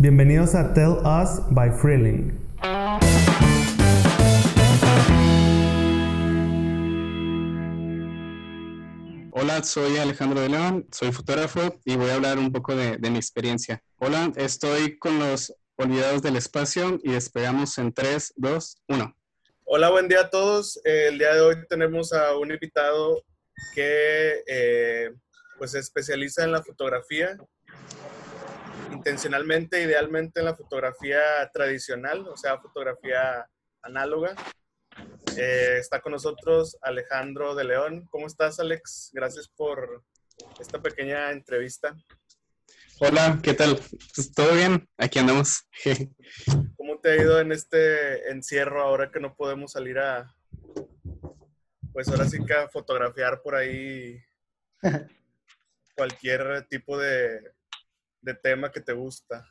Bienvenidos 0.00 0.54
a 0.54 0.72
Tell 0.74 0.98
Us 1.02 1.40
by 1.50 1.72
Freeling. 1.72 2.30
Hola, 9.32 9.64
soy 9.64 9.96
Alejandro 9.96 10.40
de 10.40 10.50
León, 10.50 10.86
soy 10.92 11.10
fotógrafo 11.10 11.80
y 11.84 11.96
voy 11.96 12.10
a 12.10 12.14
hablar 12.14 12.38
un 12.38 12.52
poco 12.52 12.76
de, 12.76 12.96
mi 13.10 13.16
experiencia. 13.16 13.82
Hola, 13.96 14.30
estoy 14.36 15.00
con 15.00 15.18
los 15.18 15.52
olvidados 15.74 16.22
del 16.22 16.36
espacio 16.36 17.00
y 17.02 17.10
despegamos 17.10 17.76
en 17.78 17.92
3, 17.92 18.34
2, 18.36 18.82
1. 18.86 19.16
Hola, 19.64 19.90
buen 19.90 20.06
día 20.06 20.20
a 20.20 20.30
todos. 20.30 20.80
el 20.84 21.18
día 21.18 21.34
de 21.34 21.40
hoy 21.40 21.56
tenemos 21.68 22.12
a 22.12 22.36
un 22.36 22.52
invitado 22.52 23.24
que 23.74 24.44
eh, 24.46 25.10
pues 25.58 25.72
se 25.72 25.80
especializa 25.80 26.44
en 26.44 26.52
la 26.52 26.62
fotografía 26.62 27.36
intencionalmente, 28.98 29.80
idealmente 29.80 30.40
en 30.40 30.46
la 30.46 30.56
fotografía 30.56 31.20
tradicional, 31.52 32.26
o 32.26 32.36
sea, 32.36 32.58
fotografía 32.58 33.48
análoga. 33.80 34.34
Eh, 35.36 35.76
está 35.78 36.00
con 36.00 36.12
nosotros 36.12 36.76
Alejandro 36.82 37.54
de 37.54 37.62
León. 37.62 38.08
¿Cómo 38.10 38.26
estás, 38.26 38.58
Alex? 38.58 39.10
Gracias 39.12 39.48
por 39.48 40.02
esta 40.58 40.82
pequeña 40.82 41.30
entrevista. 41.30 41.96
Hola, 42.98 43.38
¿qué 43.40 43.54
tal? 43.54 43.78
Pues, 44.14 44.32
¿Todo 44.32 44.52
bien? 44.54 44.88
Aquí 44.96 45.20
andamos. 45.20 45.62
¿Cómo 46.76 46.98
te 46.98 47.12
ha 47.12 47.22
ido 47.22 47.38
en 47.38 47.52
este 47.52 48.32
encierro 48.32 48.82
ahora 48.82 49.12
que 49.12 49.20
no 49.20 49.36
podemos 49.36 49.72
salir 49.72 50.00
a, 50.00 50.34
pues 51.92 52.08
ahora 52.08 52.28
sí 52.28 52.44
que 52.44 52.54
a 52.54 52.68
fotografiar 52.68 53.42
por 53.42 53.54
ahí 53.54 54.20
cualquier 55.96 56.66
tipo 56.68 56.98
de 56.98 57.57
de 58.20 58.34
tema 58.34 58.70
que 58.70 58.80
te 58.80 58.92
gusta? 58.92 59.46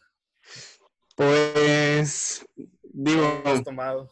Pues, 1.15 2.45
digo... 2.83 3.41
has 3.45 3.63
tomado? 3.63 4.09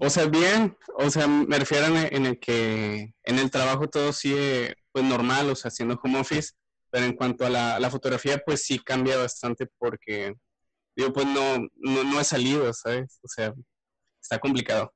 O 0.00 0.10
sea, 0.10 0.26
bien, 0.26 0.76
o 0.96 1.08
sea, 1.08 1.28
me 1.28 1.58
refiero 1.58 1.86
en 1.86 2.26
el 2.26 2.40
que 2.40 3.14
en 3.22 3.38
el 3.38 3.50
trabajo 3.50 3.88
todo 3.88 4.12
sigue 4.12 4.74
pues 4.90 5.04
normal, 5.04 5.50
o 5.50 5.54
sea, 5.54 5.68
haciendo 5.68 5.98
home 6.02 6.18
office, 6.18 6.52
pero 6.90 7.06
en 7.06 7.14
cuanto 7.14 7.46
a 7.46 7.50
la, 7.50 7.90
fotografía, 7.90 8.38
pues 8.44 8.64
sí 8.64 8.78
cambia 8.78 9.16
bastante 9.16 9.66
porque, 9.78 10.34
digo, 10.96 11.12
pues 11.12 11.26
no, 11.26 11.68
no, 11.76 12.20
he 12.20 12.24
salido, 12.24 12.72
¿sabes? 12.72 13.18
O 13.22 13.28
sea, 13.28 13.54
está 14.20 14.38
complicado. 14.38 14.92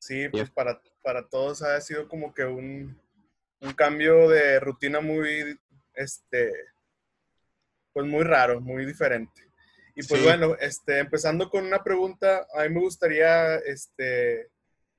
Sí, 0.00 0.28
pues 0.28 0.50
para, 0.50 0.80
para 1.02 1.28
todos 1.28 1.62
ha 1.62 1.80
sido 1.80 2.08
como 2.08 2.32
que 2.32 2.44
un, 2.44 3.00
un 3.60 3.72
cambio 3.74 4.28
de 4.28 4.58
rutina 4.60 5.00
muy, 5.00 5.58
este, 6.00 6.52
pues 7.92 8.06
muy 8.06 8.24
raro, 8.24 8.60
muy 8.60 8.86
diferente. 8.86 9.42
Y 9.94 10.02
pues 10.06 10.22
bueno, 10.22 10.56
este, 10.60 10.98
empezando 10.98 11.50
con 11.50 11.66
una 11.66 11.82
pregunta, 11.82 12.46
a 12.54 12.62
mí 12.62 12.70
me 12.70 12.80
gustaría 12.80 13.56
este, 13.56 14.48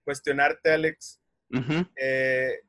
cuestionarte, 0.04 0.72
Alex. 0.72 1.20
Eh, 1.96 2.62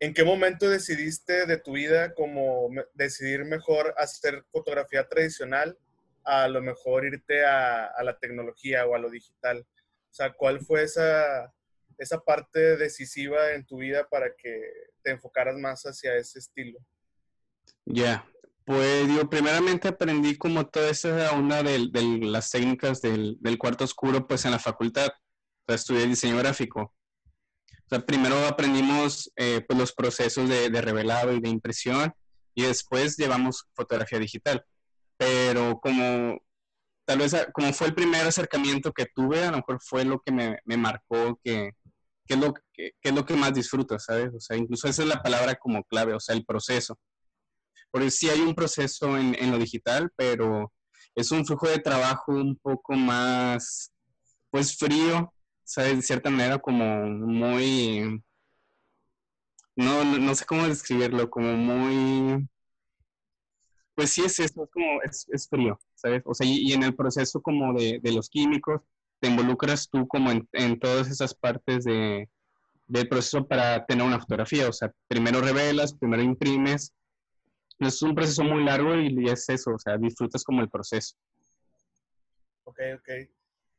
¿En 0.00 0.12
qué 0.12 0.22
momento 0.22 0.68
decidiste 0.68 1.46
de 1.46 1.56
tu 1.56 1.72
vida 1.72 2.12
como 2.14 2.68
decidir 2.92 3.44
mejor 3.44 3.94
hacer 3.96 4.44
fotografía 4.52 5.08
tradicional 5.08 5.78
a 6.24 6.48
lo 6.48 6.62
mejor 6.62 7.04
irte 7.04 7.44
a, 7.44 7.86
a, 7.86 8.02
la 8.02 8.18
tecnología 8.18 8.86
o 8.86 8.94
a 8.94 8.98
lo 8.98 9.08
digital? 9.08 9.66
O 10.10 10.14
sea, 10.14 10.32
¿cuál 10.32 10.60
fue 10.60 10.82
esa, 10.82 11.52
esa 11.96 12.20
parte 12.20 12.76
decisiva 12.76 13.52
en 13.52 13.64
tu 13.64 13.78
vida 13.78 14.06
para 14.08 14.34
que 14.36 14.60
te 15.02 15.12
enfocaras 15.12 15.56
más 15.56 15.84
hacia 15.84 16.14
ese 16.16 16.38
estilo? 16.38 16.78
Ya, 17.86 18.26
pues 18.64 19.06
yo 19.08 19.28
primeramente 19.28 19.88
aprendí 19.88 20.36
como 20.36 20.66
toda 20.66 20.88
esa 20.88 21.32
onda 21.32 21.62
de, 21.62 21.88
de 21.90 22.18
las 22.22 22.50
técnicas 22.50 23.02
del, 23.02 23.38
cuarto 23.58 23.84
oscuro 23.84 24.26
pues 24.26 24.44
en 24.44 24.52
la 24.52 24.58
facultad. 24.58 25.08
Estudié 25.66 26.06
diseño 26.06 26.38
gráfico. 26.38 26.94
Primero 28.06 28.46
aprendimos 28.46 29.30
eh, 29.36 29.60
pues 29.68 29.78
los 29.78 29.92
procesos 29.92 30.48
de, 30.48 30.68
revelado 30.80 31.32
y 31.32 31.40
de 31.40 31.48
impresión 31.48 32.12
y 32.54 32.62
después 32.62 33.16
llevamos 33.16 33.66
fotografía 33.74 34.18
digital. 34.18 34.64
Pero 35.16 35.78
como 35.80 36.38
tal 37.04 37.18
vez 37.18 37.36
como 37.52 37.72
fue 37.74 37.88
el 37.88 37.94
primer 37.94 38.26
acercamiento 38.26 38.92
que 38.92 39.06
tuve, 39.14 39.44
a 39.44 39.50
lo 39.50 39.58
mejor 39.58 39.78
fue 39.82 40.04
lo 40.06 40.20
que 40.20 40.32
me, 40.32 40.58
me 40.64 40.78
marcó 40.78 41.38
que, 41.44 41.72
que, 42.26 42.34
es 42.34 42.40
lo, 42.40 42.54
que, 42.54 42.92
que 43.00 43.10
es 43.10 43.14
lo 43.14 43.26
que 43.26 43.34
más 43.34 43.52
disfruto, 43.52 43.98
¿sabes? 43.98 44.32
O 44.34 44.40
sea, 44.40 44.56
incluso 44.56 44.88
esa 44.88 45.02
es 45.02 45.08
la 45.08 45.22
palabra 45.22 45.54
como 45.54 45.84
clave, 45.84 46.14
o 46.14 46.20
sea, 46.20 46.34
el 46.34 46.46
proceso 46.46 46.98
porque 47.94 48.10
sí 48.10 48.28
hay 48.28 48.40
un 48.40 48.56
proceso 48.56 49.16
en, 49.16 49.36
en 49.40 49.52
lo 49.52 49.58
digital, 49.58 50.10
pero 50.16 50.72
es 51.14 51.30
un 51.30 51.46
flujo 51.46 51.68
de 51.68 51.78
trabajo 51.78 52.32
un 52.32 52.56
poco 52.56 52.94
más, 52.94 53.92
pues 54.50 54.76
frío, 54.76 55.32
¿sabes? 55.62 55.98
De 55.98 56.02
cierta 56.02 56.28
manera 56.28 56.58
como 56.58 56.84
muy, 57.06 58.20
no, 59.76 60.04
no, 60.04 60.34
sé 60.34 60.44
cómo 60.44 60.66
describirlo, 60.66 61.30
como 61.30 61.52
muy, 61.52 62.48
pues 63.94 64.10
sí 64.10 64.22
es 64.24 64.40
eso, 64.40 64.64
es 64.64 64.70
como, 64.72 65.00
es, 65.02 65.28
es 65.28 65.48
frío, 65.48 65.78
¿sabes? 65.94 66.24
O 66.26 66.34
sea, 66.34 66.48
y, 66.48 66.72
en 66.72 66.82
el 66.82 66.96
proceso 66.96 67.40
como 67.40 67.78
de, 67.78 68.00
de, 68.02 68.10
los 68.10 68.28
químicos, 68.28 68.80
te 69.20 69.28
involucras 69.28 69.88
tú 69.88 70.08
como 70.08 70.32
en, 70.32 70.48
en 70.50 70.80
todas 70.80 71.08
esas 71.08 71.32
partes 71.32 71.84
de, 71.84 72.28
del 72.88 73.08
proceso 73.08 73.46
para 73.46 73.86
tener 73.86 74.04
una 74.04 74.18
fotografía, 74.18 74.68
o 74.68 74.72
sea, 74.72 74.92
primero 75.06 75.40
revelas, 75.40 75.94
primero 75.94 76.24
imprimes, 76.24 76.92
es 77.86 78.02
un 78.02 78.14
proceso 78.14 78.42
muy 78.44 78.64
largo 78.64 78.94
y 78.96 79.28
es 79.28 79.48
eso, 79.48 79.72
o 79.72 79.78
sea, 79.78 79.96
disfrutas 79.96 80.44
como 80.44 80.60
el 80.60 80.68
proceso. 80.68 81.16
Ok, 82.64 82.80
ok. 82.96 83.08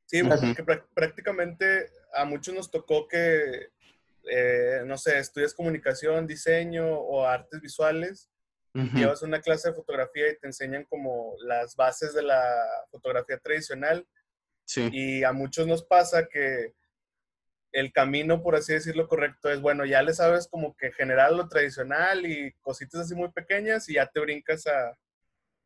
Sí, 0.05 0.21
porque 0.23 0.83
prácticamente 0.93 1.89
a 2.13 2.25
muchos 2.25 2.53
nos 2.53 2.69
tocó 2.69 3.07
que, 3.07 3.69
eh, 4.29 4.83
no 4.85 4.97
sé, 4.97 5.17
estudias 5.17 5.53
comunicación, 5.53 6.27
diseño 6.27 6.87
o 6.87 7.25
artes 7.25 7.59
visuales, 7.61 8.29
llevas 8.93 9.21
una 9.21 9.39
clase 9.39 9.69
de 9.69 9.75
fotografía 9.75 10.29
y 10.29 10.37
te 10.37 10.47
enseñan 10.47 10.83
como 10.83 11.35
las 11.39 11.77
bases 11.77 12.13
de 12.13 12.23
la 12.23 12.43
fotografía 12.91 13.37
tradicional. 13.37 14.05
Sí. 14.65 14.89
Y 14.91 15.23
a 15.23 15.31
muchos 15.31 15.65
nos 15.65 15.83
pasa 15.83 16.27
que 16.27 16.73
el 17.75 17.91
camino, 17.91 18.41
por 18.41 18.55
así 18.55 18.71
decirlo, 18.71 19.07
correcto 19.09 19.49
es, 19.49 19.59
bueno, 19.59 19.85
ya 19.85 20.01
le 20.01 20.13
sabes 20.13 20.47
como 20.47 20.77
que 20.77 20.93
generar 20.93 21.33
lo 21.33 21.49
tradicional 21.49 22.25
y 22.25 22.53
cositas 22.61 23.01
así 23.01 23.15
muy 23.15 23.29
pequeñas 23.31 23.89
y 23.89 23.95
ya 23.95 24.07
te 24.07 24.21
brincas 24.21 24.65
a, 24.65 24.97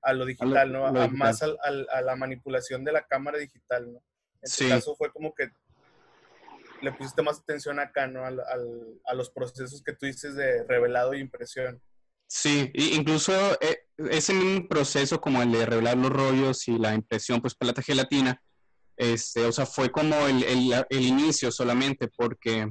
a 0.02 0.14
lo 0.14 0.26
digital, 0.26 0.72
¿no? 0.72 0.88
a, 0.88 1.08
más 1.08 1.44
a, 1.44 2.02
la 2.02 2.16
manipulación 2.16 2.84
de 2.84 2.94
la 2.94 3.06
cámara 3.06 3.38
digital, 3.38 3.94
¿no? 3.94 4.00
En 4.00 4.42
este 4.42 4.70
caso 4.70 4.96
fue 4.96 5.12
como 5.12 5.36
que 5.36 5.52
le 6.82 6.92
pusiste 6.94 7.22
más 7.22 7.40
atención 7.40 7.80
acá, 7.80 8.08
¿no? 8.08 8.26
Al, 8.26 8.40
a 9.06 9.14
los 9.14 9.30
procesos 9.30 9.84
que 9.84 9.94
tú 9.94 10.08
dices 10.08 10.34
de 10.34 10.64
revelado 10.64 11.14
e 11.14 11.20
impresión. 11.20 11.80
Sí, 12.26 12.72
incluso 12.74 13.34
eh, 13.62 13.86
ese 14.10 14.34
mismo 14.34 14.68
proceso 14.68 15.22
como 15.22 15.44
el 15.44 15.52
de 15.52 15.66
revelar 15.66 15.98
los 15.98 16.10
rollos 16.10 16.68
y 16.68 16.78
la 16.80 16.96
impresión, 16.96 17.40
pues 17.40 17.54
plata 17.54 17.84
gelatina, 17.84 18.42
este, 19.00 19.46
o 19.46 19.52
sea, 19.54 19.66
fue 19.66 19.90
como 19.90 20.28
el, 20.28 20.44
el, 20.44 20.86
el 20.90 21.02
inicio 21.02 21.54
solamente, 21.54 22.10
porque 22.10 22.70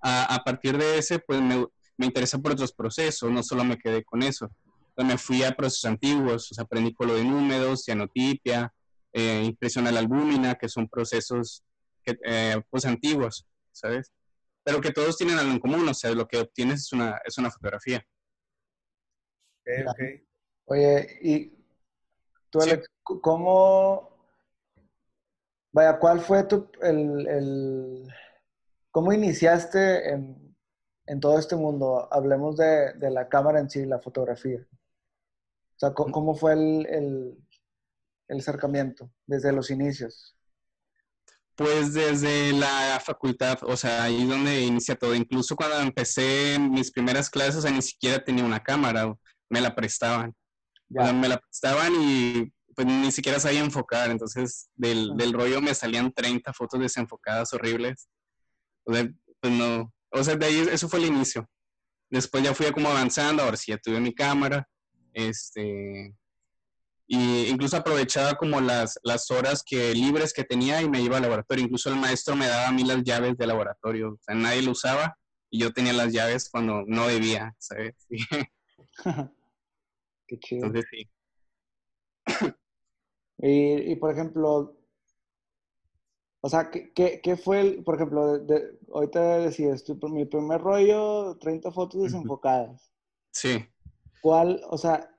a, 0.00 0.34
a, 0.34 0.38
partir 0.42 0.78
de 0.78 0.96
ese, 0.96 1.18
pues 1.18 1.38
me, 1.42 1.66
me 1.98 2.06
interesé 2.06 2.38
por 2.38 2.52
otros 2.52 2.72
procesos, 2.72 3.30
no 3.30 3.42
solo 3.42 3.62
me 3.62 3.76
quedé 3.76 4.02
con 4.02 4.22
eso. 4.22 4.50
me 4.96 5.18
fui 5.18 5.42
a 5.42 5.54
procesos 5.54 5.84
antiguos, 5.84 6.50
o 6.50 6.54
sea, 6.54 6.64
aprendí 6.64 6.96
lo 6.98 7.14
de 7.14 7.24
números, 7.24 7.84
cianotipia, 7.84 8.72
eh, 9.12 9.42
impresión 9.44 9.86
a 9.86 9.92
la 9.92 10.00
albúmina, 10.00 10.54
que 10.54 10.66
son 10.66 10.88
procesos 10.88 11.62
que, 12.02 12.18
eh, 12.24 12.62
pues 12.70 12.86
antiguos, 12.86 13.46
¿sabes? 13.70 14.10
Pero 14.64 14.80
que 14.80 14.92
todos 14.92 15.18
tienen 15.18 15.38
algo 15.38 15.52
en 15.52 15.60
común, 15.60 15.86
o 15.86 15.92
sea, 15.92 16.10
lo 16.12 16.26
que 16.26 16.38
obtienes 16.38 16.84
es 16.84 16.92
una, 16.94 17.20
es 17.22 17.36
una 17.36 17.50
fotografía. 17.50 18.02
Okay, 19.60 19.84
okay. 19.86 20.26
Oye, 20.64 21.18
y 21.20 21.52
tú, 22.48 22.62
Alex, 22.62 22.88
¿cómo, 23.02 24.09
Vaya, 25.72 25.98
¿cuál 25.98 26.20
fue 26.20 26.44
tu, 26.44 26.68
el, 26.82 27.26
el 27.28 28.14
cómo 28.90 29.12
iniciaste 29.12 30.10
en, 30.10 30.56
en, 31.06 31.20
todo 31.20 31.38
este 31.38 31.54
mundo? 31.54 32.08
Hablemos 32.12 32.56
de, 32.56 32.94
de, 32.94 33.10
la 33.10 33.28
cámara 33.28 33.60
en 33.60 33.70
sí, 33.70 33.84
la 33.86 34.00
fotografía. 34.00 34.66
O 34.68 35.78
sea, 35.78 35.94
¿cómo, 35.94 36.34
fue 36.34 36.54
el, 36.54 36.86
el, 36.86 37.38
el 38.28 38.38
acercamiento 38.38 39.10
desde 39.26 39.52
los 39.52 39.70
inicios? 39.70 40.36
Pues 41.54 41.94
desde 41.94 42.52
la 42.52 43.00
facultad, 43.04 43.58
o 43.62 43.76
sea, 43.76 44.04
ahí 44.04 44.26
donde 44.26 44.62
inicia 44.62 44.96
todo. 44.96 45.14
Incluso 45.14 45.54
cuando 45.54 45.78
empecé 45.80 46.58
mis 46.58 46.90
primeras 46.90 47.30
clases, 47.30 47.70
ni 47.70 47.82
siquiera 47.82 48.22
tenía 48.24 48.44
una 48.44 48.62
cámara, 48.62 49.14
me 49.48 49.60
la 49.60 49.74
prestaban. 49.74 50.34
me 50.88 51.28
la 51.28 51.38
prestaban 51.38 51.92
y 51.94 52.52
pues 52.82 52.94
ni 52.94 53.12
siquiera 53.12 53.38
sabía 53.38 53.60
enfocar, 53.60 54.10
entonces 54.10 54.70
del, 54.74 55.14
del, 55.16 55.34
rollo 55.34 55.60
me 55.60 55.74
salían 55.74 56.12
30 56.12 56.52
fotos 56.54 56.80
desenfocadas 56.80 57.52
horribles. 57.52 58.08
O 58.84 58.94
sea, 58.94 59.06
pues 59.38 59.52
no, 59.52 59.92
o 60.10 60.24
sea, 60.24 60.36
de 60.36 60.46
ahí 60.46 60.66
eso 60.72 60.88
fue 60.88 60.98
el 61.00 61.06
inicio. 61.06 61.46
Después 62.08 62.42
ya 62.42 62.54
fui 62.54 62.70
como 62.72 62.88
avanzando, 62.88 63.42
ahora 63.42 63.58
sí 63.58 63.70
ya 63.72 63.78
tuve 63.78 64.00
mi 64.00 64.14
cámara, 64.14 64.66
este, 65.12 66.14
Y 67.06 67.48
incluso 67.48 67.76
aprovechaba 67.76 68.34
como 68.36 68.60
las, 68.62 68.98
las 69.02 69.30
horas 69.30 69.62
que, 69.66 69.94
libres 69.94 70.32
que 70.32 70.44
tenía 70.44 70.80
y 70.80 70.88
me 70.88 71.02
iba 71.02 71.16
al 71.16 71.22
laboratorio. 71.22 71.64
Incluso 71.64 71.90
el 71.90 71.96
maestro 71.96 72.34
me 72.36 72.46
daba 72.46 72.68
a 72.68 72.72
mí 72.72 72.84
las 72.84 73.02
llaves 73.02 73.36
del 73.36 73.48
laboratorio. 73.48 74.12
O 74.12 74.18
sea, 74.22 74.34
nadie 74.34 74.62
lo 74.62 74.72
usaba 74.72 75.18
y 75.50 75.60
yo 75.60 75.72
tenía 75.72 75.92
las 75.92 76.12
llaves 76.12 76.48
cuando 76.50 76.82
no 76.86 77.08
debía, 77.08 77.54
¿sabes? 77.58 77.94
Qué 80.26 80.38
chido. 80.38 80.66
Entonces 80.66 80.88
sí. 80.90 81.10
Y, 83.42 83.92
y, 83.92 83.96
por 83.96 84.12
ejemplo, 84.12 84.76
o 86.42 86.48
sea, 86.48 86.70
¿qué, 86.70 86.92
qué, 86.92 87.20
qué 87.22 87.36
fue, 87.36 87.60
el, 87.60 87.84
por 87.84 87.96
ejemplo, 87.96 88.38
de, 88.38 88.54
de, 88.54 88.78
ahorita 88.92 89.38
decías, 89.38 89.84
tu, 89.84 89.96
mi 90.08 90.24
primer 90.24 90.60
rollo, 90.60 91.36
30 91.38 91.70
fotos 91.70 92.02
desenfocadas? 92.02 92.92
Sí. 93.30 93.64
¿Cuál, 94.22 94.60
o 94.68 94.76
sea, 94.76 95.10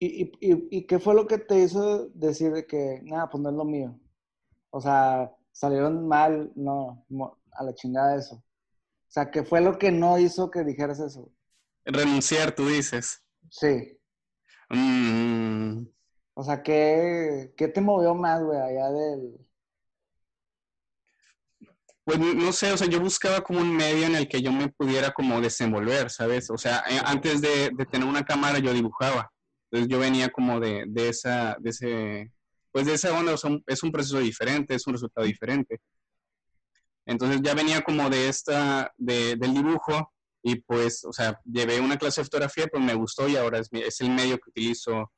y, 0.00 0.24
y, 0.40 0.68
y, 0.70 0.86
qué 0.86 0.98
fue 1.00 1.14
lo 1.14 1.26
que 1.26 1.38
te 1.38 1.58
hizo 1.60 2.08
decir 2.10 2.52
de 2.52 2.66
que, 2.66 3.00
nada, 3.02 3.28
pues 3.28 3.42
no 3.42 3.50
es 3.50 3.56
lo 3.56 3.64
mío? 3.64 3.98
O 4.70 4.80
sea, 4.80 5.34
salieron 5.50 6.06
mal, 6.06 6.52
no, 6.54 7.04
a 7.52 7.64
la 7.64 7.74
chingada 7.74 8.16
eso. 8.16 8.36
O 8.36 9.10
sea, 9.10 9.30
¿qué 9.30 9.42
fue 9.42 9.60
lo 9.60 9.76
que 9.78 9.90
no 9.90 10.18
hizo 10.18 10.50
que 10.50 10.62
dijeras 10.62 11.00
eso? 11.00 11.32
Renunciar, 11.84 12.54
tú 12.54 12.68
dices. 12.68 13.24
Sí. 13.50 13.98
Mm. 14.70 15.86
O 16.38 16.44
sea, 16.44 16.62
¿qué, 16.62 17.52
¿qué 17.56 17.66
te 17.66 17.80
movió 17.80 18.14
más, 18.14 18.40
güey, 18.40 18.60
allá 18.60 18.92
del... 18.92 19.44
Pues 22.04 22.16
no 22.16 22.52
sé, 22.52 22.70
o 22.70 22.76
sea, 22.76 22.86
yo 22.86 23.00
buscaba 23.00 23.40
como 23.40 23.58
un 23.58 23.76
medio 23.76 24.06
en 24.06 24.14
el 24.14 24.28
que 24.28 24.40
yo 24.40 24.52
me 24.52 24.68
pudiera 24.68 25.10
como 25.10 25.40
desenvolver, 25.40 26.10
¿sabes? 26.10 26.48
O 26.50 26.56
sea, 26.56 26.84
eh, 26.88 27.00
antes 27.04 27.40
de, 27.40 27.72
tener 27.90 28.06
una 28.06 28.24
cámara 28.24 28.60
yo 28.60 28.72
dibujaba. 28.72 29.32
Entonces 29.64 29.92
yo 29.92 29.98
venía 29.98 30.28
como 30.28 30.60
de, 30.60 30.84
de, 30.86 31.08
esa, 31.08 31.56
de 31.58 31.70
ese, 31.70 32.32
pues 32.70 32.86
de 32.86 32.94
esa 32.94 33.18
onda, 33.18 33.34
es 33.66 33.82
un 33.82 33.90
proceso 33.90 34.20
diferente, 34.20 34.76
es 34.76 34.86
un 34.86 34.92
resultado 34.92 35.26
diferente. 35.26 35.80
Entonces 37.04 37.40
ya 37.42 37.54
venía 37.54 37.82
como 37.82 38.08
de 38.10 38.28
esta, 38.28 38.94
de, 38.96 39.34
del 39.34 39.54
dibujo 39.54 40.12
y 40.40 40.60
pues, 40.60 41.04
o 41.04 41.12
sea, 41.12 41.40
llevé 41.44 41.80
una 41.80 41.98
clase 41.98 42.20
de 42.20 42.26
fotografía, 42.26 42.68
pues 42.68 42.80
me 42.80 42.94
gustó 42.94 43.28
y 43.28 43.34
ahora 43.34 43.58
es, 43.58 43.68
es 43.72 44.00
el 44.02 44.10
medio 44.10 44.38
que 44.38 44.50
utilizo, 44.50 45.10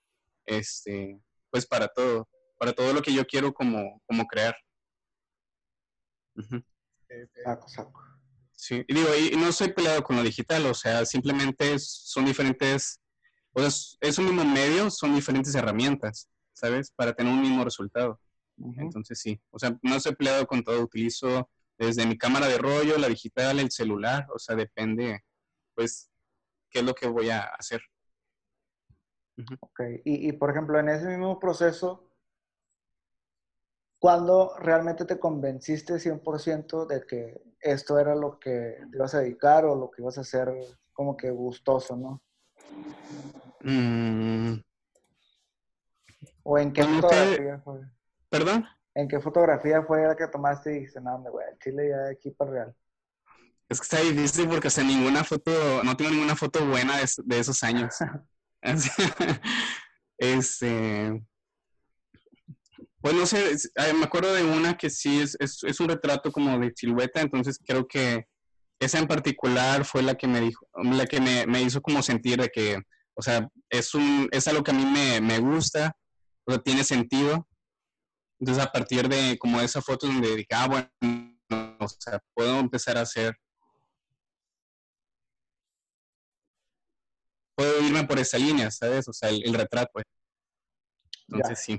este, 0.59 1.21
pues 1.51 1.67
para 1.67 1.89
todo, 1.89 2.29
para 2.59 2.73
todo 2.73 2.93
lo 2.93 3.03
que 3.03 3.13
yo 3.13 3.25
quiero 3.25 3.53
como, 3.53 4.03
como 4.07 4.27
crear. 4.27 4.57
Uh 6.37 6.43
-huh. 6.43 6.65
Saco, 7.45 7.69
saco. 7.69 8.05
Sí, 8.53 8.85
y 8.87 8.95
digo, 8.95 9.09
y 9.17 9.37
no 9.37 9.51
soy 9.53 9.73
peleado 9.73 10.03
con 10.03 10.17
lo 10.17 10.23
digital, 10.23 10.67
o 10.67 10.75
sea, 10.75 11.05
simplemente 11.07 11.79
son 11.79 12.27
diferentes, 12.27 13.01
o 13.53 13.61
sea, 13.61 13.71
es 14.01 14.19
un 14.19 14.27
mismo 14.27 14.45
medio, 14.45 14.91
son 14.91 15.15
diferentes 15.15 15.55
herramientas, 15.55 16.29
¿sabes? 16.53 16.93
Para 16.95 17.15
tener 17.15 17.33
un 17.33 17.41
mismo 17.41 17.65
resultado. 17.65 18.21
Uh 18.59 18.73
-huh. 18.73 18.83
Entonces 18.83 19.19
sí, 19.19 19.41
o 19.51 19.59
sea, 19.59 19.77
no 19.83 19.99
soy 19.99 20.15
peleado 20.15 20.47
con 20.47 20.63
todo, 20.63 20.83
utilizo 20.83 21.51
desde 21.79 22.05
mi 22.05 22.19
cámara 22.19 22.47
de 22.47 22.59
rollo, 22.59 22.99
la 22.99 23.09
digital, 23.09 23.59
el 23.59 23.71
celular, 23.71 24.27
o 24.35 24.39
sea, 24.39 24.55
depende, 24.55 25.25
pues, 25.75 26.11
qué 26.71 26.81
es 26.81 26.85
lo 26.85 26.95
que 26.95 27.09
voy 27.09 27.31
a 27.31 27.41
hacer. 27.59 27.81
Uh 29.37 29.43
-huh. 29.43 29.59
Ok, 29.61 29.81
y, 30.05 30.29
y, 30.29 30.33
por 30.33 30.51
ejemplo, 30.51 30.79
en 30.79 30.89
ese 30.89 31.07
mismo 31.07 31.39
proceso, 31.39 32.11
¿cuándo 33.99 34.57
realmente 34.59 35.05
te 35.05 35.19
convenciste 35.19 35.99
100% 35.99 36.87
de 36.87 37.07
que 37.07 37.43
esto 37.61 37.99
era 37.99 38.15
lo 38.15 38.39
que 38.39 38.79
te 38.91 38.97
ibas 38.97 39.15
a 39.15 39.21
dedicar 39.21 39.65
o 39.65 39.77
lo 39.77 39.91
que 39.91 40.03
ibas 40.03 40.19
a 40.19 40.23
hacer 40.23 40.53
como 40.93 41.17
que 41.17 41.31
gustoso, 41.31 41.97
no? 41.97 42.23
Mm. 43.63 44.61
¿O 46.43 46.59
en 46.59 46.73
qué 46.73 46.83
fotografía 46.85 47.61
fue? 47.61 47.81
¿Perdón? 48.29 48.67
¿En 48.95 49.09
qué 49.09 49.21
fotografía 49.21 49.83
fue 49.83 50.07
la 50.07 50.17
que 50.17 50.27
tomaste 50.27 50.71
y 50.71 50.75
dijiste, 50.81 51.01
no, 51.01 51.15
hombre, 51.15 51.31
güey, 51.31 51.47
chile 51.63 51.89
ya 51.91 51.99
de 51.99 52.13
aquí 52.13 52.31
para 52.31 52.51
real? 52.51 52.77
Es 53.69 53.79
que 53.81 53.85
está 53.85 54.01
difícil 54.01 54.49
porque 54.49 54.69
hasta 54.69 54.83
ninguna 54.83 55.23
foto, 55.23 55.53
no 55.85 55.97
tengo 55.97 56.11
ninguna 56.11 56.35
foto 56.35 56.67
buena 56.67 56.99
de, 56.99 57.07
de 57.25 57.39
esos 57.39 57.63
años. 57.63 57.95
Este, 60.23 61.19
pues 63.01 63.15
no 63.15 63.25
sé, 63.25 63.57
me 63.95 64.05
acuerdo 64.05 64.35
de 64.35 64.45
una 64.45 64.77
que 64.77 64.91
sí 64.91 65.21
es, 65.21 65.35
es, 65.41 65.65
es 65.65 65.81
un 65.81 65.89
retrato 65.89 66.31
como 66.31 66.59
de 66.59 66.71
silueta, 66.77 67.23
entonces 67.23 67.59
creo 67.67 67.87
que 67.89 68.27
esa 68.81 68.99
en 68.99 69.07
particular 69.07 69.87
fue 69.87 70.03
la 70.03 70.15
que 70.15 70.27
me 70.27 70.41
dijo, 70.41 70.67
la 70.75 71.07
que 71.07 71.21
me, 71.21 71.47
me 71.47 71.63
hizo 71.63 71.81
como 71.81 72.03
sentir 72.03 72.39
de 72.39 72.51
que, 72.51 72.79
o 73.15 73.23
sea, 73.23 73.49
es 73.71 73.95
un, 73.95 74.29
es 74.31 74.47
algo 74.49 74.63
que 74.63 74.73
a 74.73 74.75
mí 74.75 74.85
me, 74.85 75.21
me 75.21 75.39
gusta, 75.39 75.97
o 76.47 76.53
sea, 76.53 76.63
tiene 76.63 76.85
sentido. 76.85 77.47
Entonces 78.39 78.65
a 78.65 78.73
partir 78.73 79.09
de 79.09 79.39
como 79.39 79.61
esa 79.61 79.83
foto 79.83 80.07
donde 80.07 80.37
dije, 80.37 80.49
ah, 80.53 80.67
bueno, 80.67 81.37
o 81.79 81.89
sea, 81.89 82.21
puedo 82.35 82.59
empezar 82.59 82.97
a 82.97 83.03
hacer 83.03 83.35
puedo 87.61 87.87
irme 87.87 88.05
por 88.05 88.19
esa 88.19 88.39
línea, 88.39 88.71
¿sabes? 88.71 89.07
O 89.07 89.13
sea, 89.13 89.29
el, 89.29 89.43
el 89.45 89.53
retrato. 89.55 89.91
pues. 89.93 90.07
Entonces, 91.29 91.59
sí. 91.59 91.79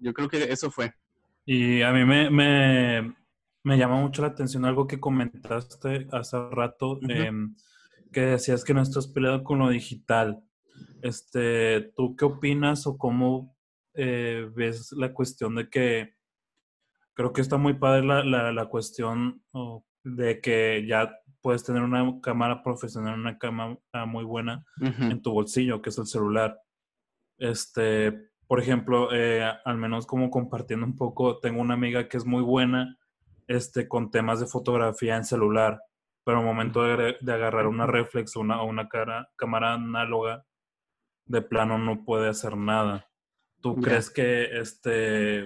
Yo 0.00 0.12
creo 0.12 0.28
que 0.28 0.42
eso 0.52 0.68
fue. 0.70 0.92
Y 1.44 1.82
a 1.82 1.92
mí 1.92 2.04
me, 2.04 2.28
me, 2.28 3.14
me 3.62 3.78
llama 3.78 4.00
mucho 4.00 4.22
la 4.22 4.28
atención 4.28 4.64
algo 4.64 4.88
que 4.88 4.98
comentaste 4.98 6.08
hace 6.10 6.36
rato, 6.50 6.92
Ujú. 6.94 7.06
em, 7.08 7.56
que 8.12 8.20
decías 8.22 8.64
que 8.64 8.74
no 8.74 8.82
estás 8.82 9.06
peleado 9.06 9.44
con 9.44 9.60
lo 9.60 9.68
digital. 9.68 10.42
Este, 11.02 11.92
¿Tú 11.96 12.16
qué 12.16 12.24
opinas 12.24 12.86
o 12.88 12.98
cómo 12.98 13.56
eh, 13.94 14.50
ves 14.56 14.90
la 14.92 15.14
cuestión 15.14 15.54
de 15.54 15.70
que 15.70 16.16
creo 17.14 17.32
que 17.32 17.42
está 17.42 17.56
muy 17.58 17.74
padre 17.74 18.04
la, 18.04 18.24
la, 18.24 18.52
la 18.52 18.66
cuestión 18.66 19.42
oh, 19.52 19.84
de 20.02 20.40
que 20.40 20.84
ya 20.86 21.12
puedes 21.46 21.62
tener 21.62 21.84
una 21.84 22.20
cámara 22.20 22.60
profesional, 22.60 23.20
una 23.20 23.38
cámara 23.38 23.78
muy 24.04 24.24
buena 24.24 24.66
en 24.80 25.22
tu 25.22 25.30
bolsillo, 25.30 25.80
que 25.80 25.90
es 25.90 25.98
el 25.98 26.08
celular. 26.08 26.58
Este, 27.38 28.30
por 28.48 28.58
ejemplo, 28.58 29.10
eh, 29.12 29.48
al 29.64 29.76
menos 29.76 30.08
como 30.08 30.28
compartiendo 30.28 30.84
un 30.84 30.96
poco, 30.96 31.38
tengo 31.38 31.60
una 31.60 31.74
amiga 31.74 32.08
que 32.08 32.16
es 32.16 32.24
muy 32.24 32.42
buena 32.42 32.98
este, 33.46 33.86
con 33.86 34.10
temas 34.10 34.40
de 34.40 34.46
fotografía 34.46 35.16
en 35.16 35.24
celular, 35.24 35.80
pero 36.24 36.40
al 36.40 36.44
momento 36.44 36.82
de, 36.82 37.16
de 37.20 37.32
agarrar 37.32 37.68
una 37.68 37.86
reflex 37.86 38.34
o 38.34 38.40
una, 38.40 38.60
una 38.64 38.88
cara, 38.88 39.30
cámara 39.36 39.74
análoga, 39.74 40.44
de 41.26 41.42
plano 41.42 41.78
no 41.78 42.04
puede 42.04 42.28
hacer 42.28 42.56
nada. 42.56 43.08
¿Tú 43.60 43.76
crees 43.76 44.10
que 44.10 44.58
este 44.58 45.44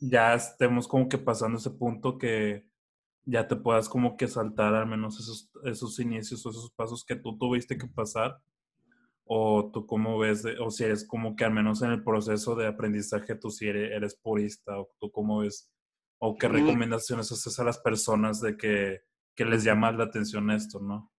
ya 0.00 0.32
estemos 0.32 0.88
como 0.88 1.10
que 1.10 1.18
pasando 1.18 1.58
ese 1.58 1.72
punto 1.72 2.16
que 2.16 2.71
ya 3.24 3.46
te 3.46 3.56
puedas 3.56 3.88
como 3.88 4.16
que 4.16 4.28
saltar 4.28 4.74
al 4.74 4.86
menos 4.86 5.18
esos, 5.20 5.50
esos 5.64 5.98
inicios 5.98 6.44
o 6.44 6.50
esos 6.50 6.70
pasos 6.72 7.04
que 7.04 7.16
tú 7.16 7.36
tuviste 7.38 7.76
que 7.78 7.86
pasar? 7.86 8.38
¿O 9.24 9.70
tú 9.72 9.86
cómo 9.86 10.18
ves, 10.18 10.42
de- 10.42 10.58
o 10.58 10.70
si 10.70 10.84
eres 10.84 11.06
como 11.06 11.36
que 11.36 11.44
al 11.44 11.52
menos 11.52 11.80
en 11.82 11.90
el 11.92 12.02
proceso 12.02 12.54
de 12.56 12.66
aprendizaje 12.66 13.36
tú 13.36 13.50
si 13.50 13.68
eres, 13.68 13.92
eres 13.92 14.16
purista, 14.16 14.78
o 14.78 14.90
tú 15.00 15.10
cómo 15.12 15.38
ves, 15.38 15.70
o 16.18 16.36
qué 16.36 16.48
Mm. 16.48 16.52
recomendaciones 16.52 17.30
haces 17.30 17.58
a 17.60 17.64
las 17.64 17.78
personas 17.78 18.40
de 18.40 18.56
que, 18.56 19.00
que 19.36 19.44
les 19.44 19.62
llama 19.64 19.92
la 19.92 20.04
atención 20.04 20.50
esto, 20.50 20.80
¿no? 20.80 21.10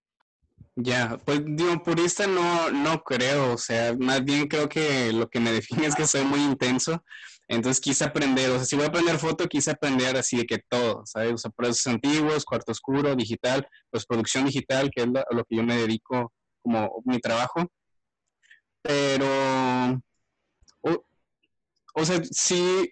Ya, 0.76 1.18
pues 1.24 1.44
digo, 1.46 1.82
purista 1.84 2.26
no, 2.28 2.72
no 2.72 3.04
creo, 3.04 3.54
o 3.54 3.58
sea, 3.58 3.96
más 3.98 4.24
bien 4.26 4.48
creo 4.48 4.68
que 4.68 5.14
lo 5.14 5.30
que 5.30 5.40
me 5.40 5.52
define 5.52 5.86
es 5.86 5.96
que 5.96 6.08
soy 6.08 6.24
muy 6.26 6.42
intenso, 6.42 7.04
entonces 7.48 7.82
quise 7.82 8.04
aprender, 8.06 8.50
o 8.52 8.56
sea, 8.58 8.66
si 8.66 8.76
voy 8.76 8.86
a 8.86 8.88
aprender 8.88 9.18
foto, 9.20 9.48
quise 9.48 9.72
aprender 9.72 10.16
así 10.18 10.38
de 10.38 10.46
que 10.46 10.60
todo, 10.70 11.04
¿sabes? 11.06 11.34
O 11.34 11.38
sea, 11.38 11.52
procesos 11.52 11.88
antiguos, 11.88 12.46
cuarto 12.46 12.72
oscuro, 12.72 13.16
digital, 13.16 13.68
pues 13.92 14.06
producción 14.06 14.46
digital, 14.46 14.90
que 14.96 15.04
es 15.04 15.08
lo- 15.08 15.20
a 15.20 15.26
lo 15.36 15.44
que 15.46 15.56
yo 15.58 15.64
me 15.64 15.78
dedico 15.78 16.34
como 16.62 17.02
mi 17.06 17.20
trabajo, 17.20 17.68
pero, 18.82 19.26
o, 20.82 21.06
o 21.96 22.06
sea, 22.06 22.22
sí, 22.32 22.92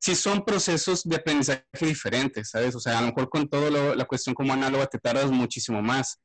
sí 0.00 0.14
son 0.14 0.44
procesos 0.44 1.04
de 1.04 1.16
aprendizaje 1.16 1.64
diferentes, 1.80 2.50
¿sabes? 2.50 2.74
O 2.74 2.80
sea, 2.80 2.98
a 2.98 3.00
lo 3.02 3.08
mejor 3.08 3.28
con 3.28 3.48
todo 3.48 3.70
lo- 3.70 3.94
la 3.94 4.04
cuestión 4.06 4.34
como 4.34 4.52
análoga 4.52 4.86
te 4.86 4.98
tardas 4.98 5.30
muchísimo 5.30 5.82
más. 5.82 6.20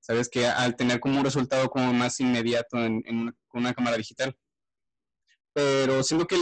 Sabes 0.00 0.28
que 0.28 0.46
al 0.46 0.76
tener 0.76 1.00
como 1.00 1.18
un 1.18 1.24
resultado 1.24 1.68
como 1.68 1.92
más 1.92 2.20
inmediato 2.20 2.78
en, 2.84 3.02
con 3.48 3.60
una 3.62 3.74
cámara 3.74 3.96
digital. 3.96 4.34
Pero 5.58 6.04
siento 6.04 6.28
que 6.28 6.36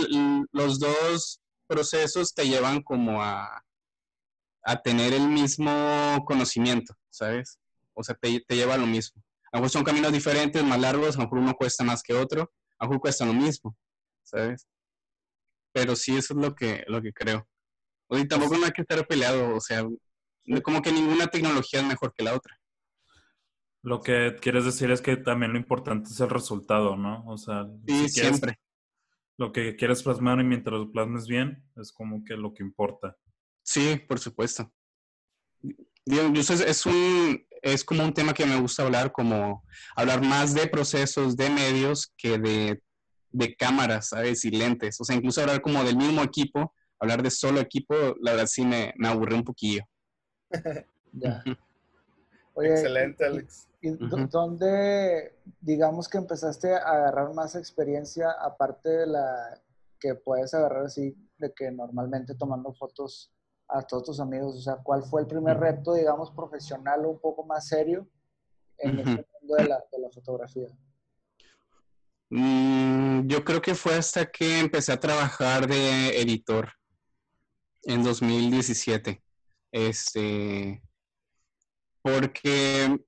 los 0.52 0.78
dos 0.78 1.40
procesos 1.66 2.34
te 2.34 2.46
llevan 2.46 2.82
como 2.82 3.22
a, 3.22 3.64
a 4.62 4.82
tener 4.82 5.14
el 5.14 5.26
mismo 5.26 6.22
conocimiento, 6.26 6.94
¿sabes? 7.08 7.58
O 7.94 8.04
sea, 8.04 8.14
te, 8.14 8.44
te 8.46 8.56
lleva 8.56 8.74
a 8.74 8.76
lo 8.76 8.86
mismo. 8.86 9.22
A 9.50 9.56
lo 9.56 9.62
mejor 9.62 9.70
son 9.70 9.84
caminos 9.84 10.12
diferentes, 10.12 10.62
más 10.62 10.78
largos, 10.78 11.16
a 11.16 11.20
lo 11.20 11.24
mejor 11.24 11.38
uno 11.38 11.54
cuesta 11.54 11.82
más 11.82 12.02
que 12.02 12.12
otro, 12.12 12.52
a 12.78 12.84
lo 12.84 12.90
mejor 12.90 13.00
cuesta 13.00 13.24
lo 13.24 13.32
mismo, 13.32 13.74
¿sabes? 14.22 14.68
Pero 15.72 15.96
sí, 15.96 16.14
eso 16.14 16.34
es 16.34 16.38
lo 16.38 16.54
que, 16.54 16.84
lo 16.86 17.00
que 17.00 17.14
creo. 17.14 17.48
O 18.08 18.16
sea, 18.16 18.28
tampoco 18.28 18.58
no 18.58 18.66
hay 18.66 18.72
que 18.72 18.82
estar 18.82 19.06
peleado, 19.06 19.56
o 19.56 19.60
sea, 19.62 19.82
como 20.62 20.82
que 20.82 20.92
ninguna 20.92 21.28
tecnología 21.28 21.80
es 21.80 21.86
mejor 21.86 22.12
que 22.12 22.22
la 22.22 22.34
otra. 22.34 22.60
Lo 23.80 24.02
que 24.02 24.36
quieres 24.42 24.66
decir 24.66 24.90
es 24.90 25.00
que 25.00 25.16
también 25.16 25.54
lo 25.54 25.58
importante 25.58 26.10
es 26.10 26.20
el 26.20 26.28
resultado, 26.28 26.98
¿no? 26.98 27.24
O 27.26 27.38
sea, 27.38 27.64
sí, 27.86 28.10
siempre. 28.10 28.58
Lo 29.38 29.52
que 29.52 29.76
quieres 29.76 30.02
plasmar 30.02 30.40
y 30.40 30.44
mientras 30.44 30.78
lo 30.78 30.90
plasmes 30.90 31.26
bien, 31.26 31.62
es 31.76 31.92
como 31.92 32.24
que 32.24 32.36
lo 32.36 32.54
que 32.54 32.62
importa. 32.62 33.16
Sí, 33.62 34.00
por 34.08 34.18
supuesto. 34.18 34.72
es, 36.06 36.86
un, 36.86 37.46
es 37.62 37.84
como 37.84 38.04
un 38.04 38.14
tema 38.14 38.32
que 38.32 38.46
me 38.46 38.58
gusta 38.60 38.84
hablar, 38.84 39.12
como 39.12 39.62
hablar 39.94 40.22
más 40.22 40.54
de 40.54 40.66
procesos, 40.68 41.36
de 41.36 41.50
medios, 41.50 42.12
que 42.16 42.38
de, 42.38 42.82
de 43.30 43.56
cámaras, 43.56 44.08
¿sabes? 44.10 44.44
Y 44.44 44.50
lentes. 44.50 45.00
O 45.00 45.04
sea, 45.04 45.16
incluso 45.16 45.40
hablar 45.40 45.60
como 45.60 45.84
del 45.84 45.96
mismo 45.96 46.22
equipo, 46.22 46.72
hablar 46.98 47.22
de 47.22 47.30
solo 47.30 47.60
equipo, 47.60 47.94
la 48.20 48.32
verdad 48.32 48.46
sí 48.46 48.64
me, 48.64 48.94
me 48.96 49.08
aburre 49.08 49.34
un 49.34 49.44
poquillo. 49.44 49.82
ya. 51.12 51.42
Excelente, 52.56 53.24
Alex. 53.24 53.68
¿Y, 53.80 53.90
dónde, 53.90 55.38
digamos 55.60 56.08
que 56.08 56.18
empezaste 56.18 56.74
a 56.74 56.78
agarrar 56.78 57.34
más 57.34 57.54
experiencia, 57.54 58.30
aparte 58.40 58.88
de 58.88 59.06
la 59.06 59.60
que 60.00 60.14
puedes 60.14 60.54
agarrar 60.54 60.86
así, 60.86 61.14
de 61.38 61.52
que 61.52 61.70
normalmente 61.70 62.34
tomando 62.34 62.72
fotos 62.72 63.32
a 63.68 63.82
todos 63.82 64.04
tus 64.04 64.20
amigos? 64.20 64.56
O 64.56 64.60
sea, 64.60 64.76
¿cuál 64.82 65.04
fue 65.04 65.20
el 65.20 65.26
primer 65.26 65.58
reto, 65.58 65.94
digamos, 65.94 66.30
profesional 66.30 67.04
o 67.04 67.10
un 67.10 67.20
poco 67.20 67.44
más 67.44 67.68
serio 67.68 68.08
en 68.78 68.98
este 68.98 69.26
mundo 69.40 69.56
de 69.56 69.68
la, 69.68 69.84
de 69.92 69.98
la 70.00 70.10
fotografía? 70.10 70.68
Mm, 72.30 73.28
yo 73.28 73.44
creo 73.44 73.62
que 73.62 73.74
fue 73.74 73.94
hasta 73.94 74.26
que 74.26 74.58
empecé 74.58 74.92
a 74.92 75.00
trabajar 75.00 75.68
de 75.68 76.20
editor 76.20 76.72
en 77.84 78.02
2017. 78.02 79.22
Este, 79.70 80.82
porque, 82.06 83.00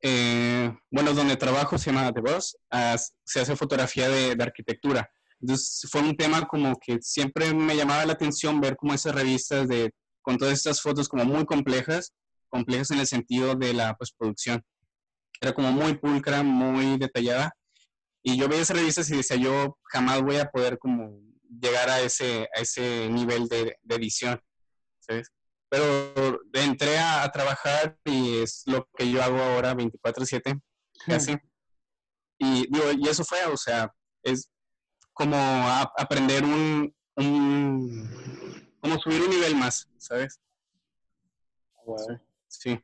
eh, 0.00 0.74
bueno, 0.90 1.12
donde 1.12 1.36
trabajo 1.36 1.76
se 1.76 1.92
llama 1.92 2.10
The 2.10 2.22
Boss, 2.22 2.56
se 3.22 3.40
hace 3.40 3.54
fotografía 3.54 4.08
de, 4.08 4.34
de, 4.34 4.42
arquitectura. 4.42 5.10
Entonces 5.38 5.86
fue 5.90 6.00
un 6.00 6.16
tema 6.16 6.46
como 6.48 6.74
que 6.80 6.96
siempre 7.02 7.52
me 7.52 7.76
llamaba 7.76 8.06
la 8.06 8.14
atención 8.14 8.58
ver 8.58 8.74
como 8.76 8.94
esas 8.94 9.14
revistas 9.14 9.68
de, 9.68 9.92
con 10.22 10.38
todas 10.38 10.54
estas 10.54 10.80
fotos 10.80 11.06
como 11.06 11.26
muy 11.26 11.44
complejas, 11.44 12.14
complejas 12.48 12.92
en 12.92 13.00
el 13.00 13.06
sentido 13.06 13.56
de 13.56 13.74
la 13.74 13.94
postproducción. 13.94 14.64
Era 15.38 15.52
como 15.52 15.70
muy 15.70 15.98
pulcra, 15.98 16.42
muy 16.42 16.96
detallada. 16.96 17.52
Y 18.22 18.38
yo 18.38 18.48
veía 18.48 18.62
esas 18.62 18.78
revistas 18.78 19.10
y 19.10 19.18
decía, 19.18 19.36
yo 19.36 19.76
jamás 19.84 20.22
voy 20.22 20.36
a 20.36 20.50
poder 20.50 20.78
como 20.78 21.20
llegar 21.60 21.90
a 21.90 22.00
ese, 22.00 22.48
a 22.56 22.62
ese 22.62 23.10
nivel 23.10 23.48
de, 23.48 23.76
de 23.82 23.94
edición. 23.96 24.40
¿sabes? 25.00 25.30
Pero 25.68 26.40
entré 26.52 26.98
a, 26.98 27.30
trabajar 27.32 27.98
y 28.04 28.42
es 28.42 28.62
lo 28.66 28.88
que 28.96 29.10
yo 29.10 29.22
hago 29.22 29.38
ahora 29.38 29.74
24/7, 29.74 30.60
casi. 31.06 31.36
Y, 32.38 32.70
digo, 32.70 32.92
y 32.92 33.08
eso 33.08 33.24
fue, 33.24 33.44
o 33.46 33.56
sea, 33.56 33.92
es 34.22 34.50
como 35.12 35.36
aprender 35.96 36.44
un, 36.44 36.94
un, 37.16 38.76
como 38.80 38.98
subir 38.98 39.22
un 39.22 39.30
nivel 39.30 39.56
más, 39.56 39.88
¿sabes? 39.98 40.40
Wow. 41.84 42.20
Sí. 42.48 42.78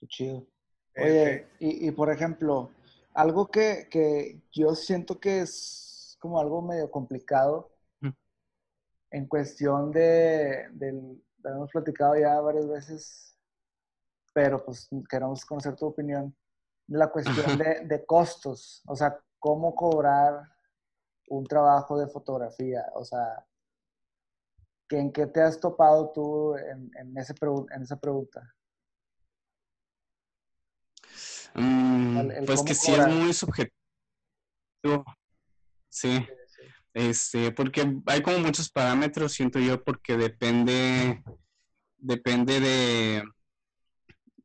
Qué 0.00 0.06
chido. 0.06 0.46
Oye, 0.96 1.48
y, 1.58 1.88
y, 1.88 1.90
por 1.90 2.12
ejemplo, 2.12 2.70
algo 3.14 3.50
que, 3.50 3.88
que, 3.90 4.40
yo 4.52 4.74
siento 4.74 5.18
que 5.18 5.40
es 5.40 6.16
como 6.20 6.38
algo 6.38 6.62
medio 6.62 6.90
complicado 6.90 7.70
en 9.10 9.26
cuestión 9.26 9.92
de, 9.92 10.68
del, 10.72 11.22
lo 11.50 11.56
hemos 11.56 11.70
platicado 11.70 12.16
ya 12.16 12.40
varias 12.40 12.68
veces, 12.68 13.38
pero 14.32 14.64
pues 14.64 14.88
queremos 15.08 15.44
conocer 15.44 15.76
tu 15.76 15.86
opinión. 15.86 16.34
La 16.88 17.10
cuestión 17.10 17.58
de, 17.58 18.04
costos, 18.06 18.82
o 18.86 18.96
sea, 18.96 19.18
cómo 19.38 19.74
cobrar 19.74 20.48
un 21.28 21.44
trabajo 21.44 21.98
de 21.98 22.08
fotografía, 22.08 22.84
o 22.94 23.04
sea, 23.04 23.46
¿en 24.90 25.12
qué 25.12 25.26
te 25.26 25.40
has 25.40 25.58
topado 25.58 26.12
tú 26.12 26.56
en, 26.56 26.90
en, 26.96 27.16
ese 27.16 27.34
en 27.70 27.82
esa 27.82 27.98
pregunta? 27.98 28.54
Mm, 31.54 32.44
pues 32.46 32.62
que 32.62 32.74
sí 32.74 32.92
es 32.92 33.08
muy 33.08 33.32
subjetivo. 33.32 33.72
Sí. 35.88 36.26
Este, 36.94 37.50
porque 37.50 37.92
hay 38.06 38.22
como 38.22 38.38
muchos 38.38 38.70
parámetros, 38.70 39.32
siento 39.32 39.58
yo, 39.58 39.82
porque 39.82 40.16
depende, 40.16 41.22
depende 41.98 42.60
de, 42.60 43.24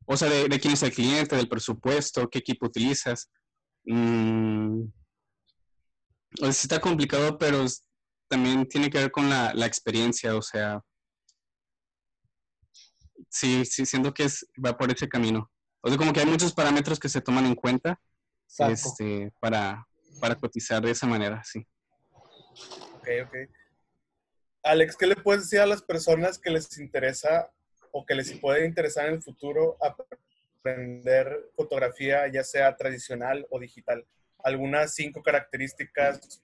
o 0.04 0.16
sea, 0.16 0.28
de, 0.28 0.60
quién 0.60 0.74
es 0.74 0.82
el 0.82 0.92
cliente, 0.92 1.36
del 1.36 1.48
presupuesto, 1.48 2.28
qué 2.28 2.40
equipo 2.40 2.66
utilizas. 2.66 3.30
Mm, 3.84 4.82
o 6.40 6.42
sea, 6.42 6.50
está 6.50 6.80
complicado, 6.80 7.38
pero 7.38 7.64
también 8.28 8.66
tiene 8.66 8.90
que 8.90 8.98
ver 8.98 9.12
con 9.12 9.30
la, 9.30 9.54
la 9.54 9.66
experiencia, 9.66 10.34
o 10.34 10.42
sea, 10.42 10.80
sí, 13.28 13.64
sí, 13.64 13.86
siento 13.86 14.12
que 14.12 14.24
es, 14.24 14.44
va 14.64 14.76
por 14.76 14.90
ese 14.90 15.08
camino. 15.08 15.50
O 15.82 15.88
sea, 15.88 15.96
como 15.96 16.12
que 16.12 16.20
hay 16.20 16.26
muchos 16.26 16.52
parámetros 16.52 16.98
que 16.98 17.08
se 17.08 17.20
toman 17.20 17.46
en 17.46 17.54
cuenta 17.54 18.00
este, 18.58 19.32
para, 19.40 19.86
para 20.20 20.34
cotizar 20.34 20.82
de 20.82 20.90
esa 20.90 21.06
manera, 21.06 21.42
sí. 21.44 21.64
Ok, 22.94 23.08
ok. 23.26 23.36
Alex, 24.62 24.96
¿qué 24.96 25.06
le 25.06 25.16
puedes 25.16 25.42
decir 25.42 25.60
a 25.60 25.66
las 25.66 25.82
personas 25.82 26.38
que 26.38 26.50
les 26.50 26.78
interesa 26.78 27.50
o 27.92 28.04
que 28.04 28.14
les 28.14 28.32
puede 28.38 28.66
interesar 28.66 29.08
en 29.08 29.14
el 29.14 29.22
futuro 29.22 29.78
aprender 29.80 31.50
fotografía, 31.56 32.28
ya 32.28 32.44
sea 32.44 32.76
tradicional 32.76 33.46
o 33.50 33.58
digital? 33.58 34.06
¿Algunas 34.44 34.94
cinco 34.94 35.22
características 35.22 36.42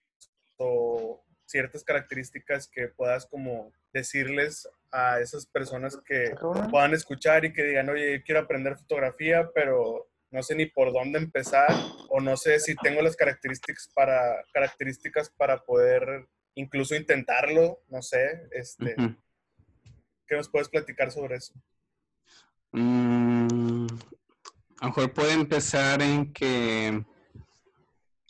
o 0.56 1.22
ciertas 1.44 1.84
características 1.84 2.68
que 2.68 2.88
puedas 2.88 3.26
como 3.26 3.72
decirles 3.92 4.68
a 4.90 5.20
esas 5.20 5.46
personas 5.46 5.96
que 6.04 6.34
puedan 6.70 6.94
escuchar 6.94 7.44
y 7.44 7.52
que 7.52 7.62
digan, 7.62 7.88
oye, 7.88 8.22
quiero 8.22 8.40
aprender 8.40 8.76
fotografía, 8.76 9.50
pero 9.54 10.08
no 10.36 10.42
sé 10.42 10.54
ni 10.54 10.66
por 10.66 10.92
dónde 10.92 11.18
empezar 11.18 11.66
o 12.10 12.20
no 12.20 12.36
sé 12.36 12.60
si 12.60 12.74
tengo 12.74 13.00
las 13.00 13.16
características 13.16 13.90
para, 13.94 14.44
características 14.52 15.30
para 15.30 15.64
poder 15.64 16.28
incluso 16.54 16.94
intentarlo, 16.94 17.80
no 17.88 18.02
sé, 18.02 18.46
este, 18.50 18.94
¿qué 20.26 20.36
nos 20.36 20.50
puedes 20.50 20.68
platicar 20.68 21.10
sobre 21.10 21.36
eso? 21.36 21.54
Mm, 22.72 23.86
a 24.78 24.84
lo 24.84 24.88
mejor 24.88 25.14
puede 25.14 25.32
empezar 25.32 26.02
en 26.02 26.30
que, 26.34 27.02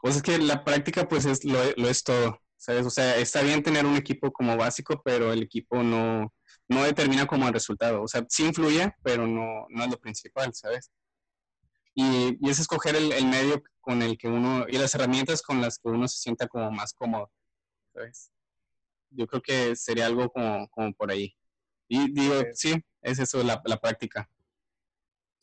pues 0.01 0.15
es 0.15 0.23
que 0.23 0.39
la 0.39 0.63
práctica 0.63 1.09
pues 1.09 1.25
es, 1.25 1.45
lo, 1.45 1.61
es 1.61 2.05
todo, 2.05 2.41
¿sabes? 2.57 2.87
O 2.87 2.91
sea, 2.91 3.17
está 3.17 3.43
bien 3.43 3.65
tener 3.65 3.85
un 3.85 3.97
equipo 3.97 4.31
como 4.31 4.57
básico, 4.57 5.03
pero 5.05 5.33
el 5.33 5.43
equipo 5.43 5.83
no, 5.83 6.33
no 6.69 6.85
determina 6.85 7.27
como 7.27 7.49
el 7.49 7.53
resultado, 7.53 8.01
o 8.01 8.07
sea, 8.07 8.25
sí 8.29 8.45
influye, 8.45 8.95
pero 9.03 9.27
no, 9.27 9.67
no 9.71 9.85
es 9.85 9.91
lo 9.91 9.99
principal, 9.99 10.55
¿sabes? 10.55 10.93
Y, 11.99 12.37
y 12.41 12.50
es 12.50 12.59
escoger 12.59 12.95
el, 12.95 13.11
el, 13.12 13.26
medio 13.26 13.62
con 13.81 14.03
el 14.03 14.19
que 14.19 14.29
uno, 14.29 14.67
y 14.69 14.76
las 14.76 14.95
herramientas 14.95 15.41
con 15.41 15.62
las 15.62 15.79
que 15.79 15.88
uno 15.88 16.07
se 16.07 16.19
sienta 16.19 16.47
como 16.47 16.71
más 16.71 16.93
cómodo, 16.93 17.33
¿sabes? 17.95 18.31
Yo 19.11 19.26
creo 19.26 19.41
que 19.41 19.75
sería 19.75 20.05
algo 20.05 20.29
como, 20.31 20.69
como 20.69 20.93
por 20.93 21.11
ahí. 21.11 21.35
Y 21.88 22.12
digo, 22.12 22.43
sí, 22.53 22.75
es 23.00 23.19
eso, 23.19 23.43
la, 23.43 23.62
la 23.65 23.79
práctica. 23.79 24.29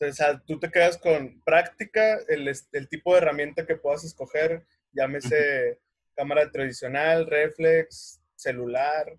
O 0.00 0.12
sea, 0.12 0.38
tú 0.40 0.60
te 0.60 0.70
quedas 0.70 0.96
con 0.98 1.40
práctica, 1.42 2.18
el, 2.28 2.48
el, 2.48 2.88
tipo 2.88 3.12
de 3.12 3.18
herramienta 3.18 3.66
que 3.66 3.76
puedas 3.76 4.04
escoger, 4.04 4.64
llámese 4.92 5.80
cámara 6.14 6.50
tradicional, 6.50 7.26
reflex, 7.26 8.20
celular, 8.36 9.18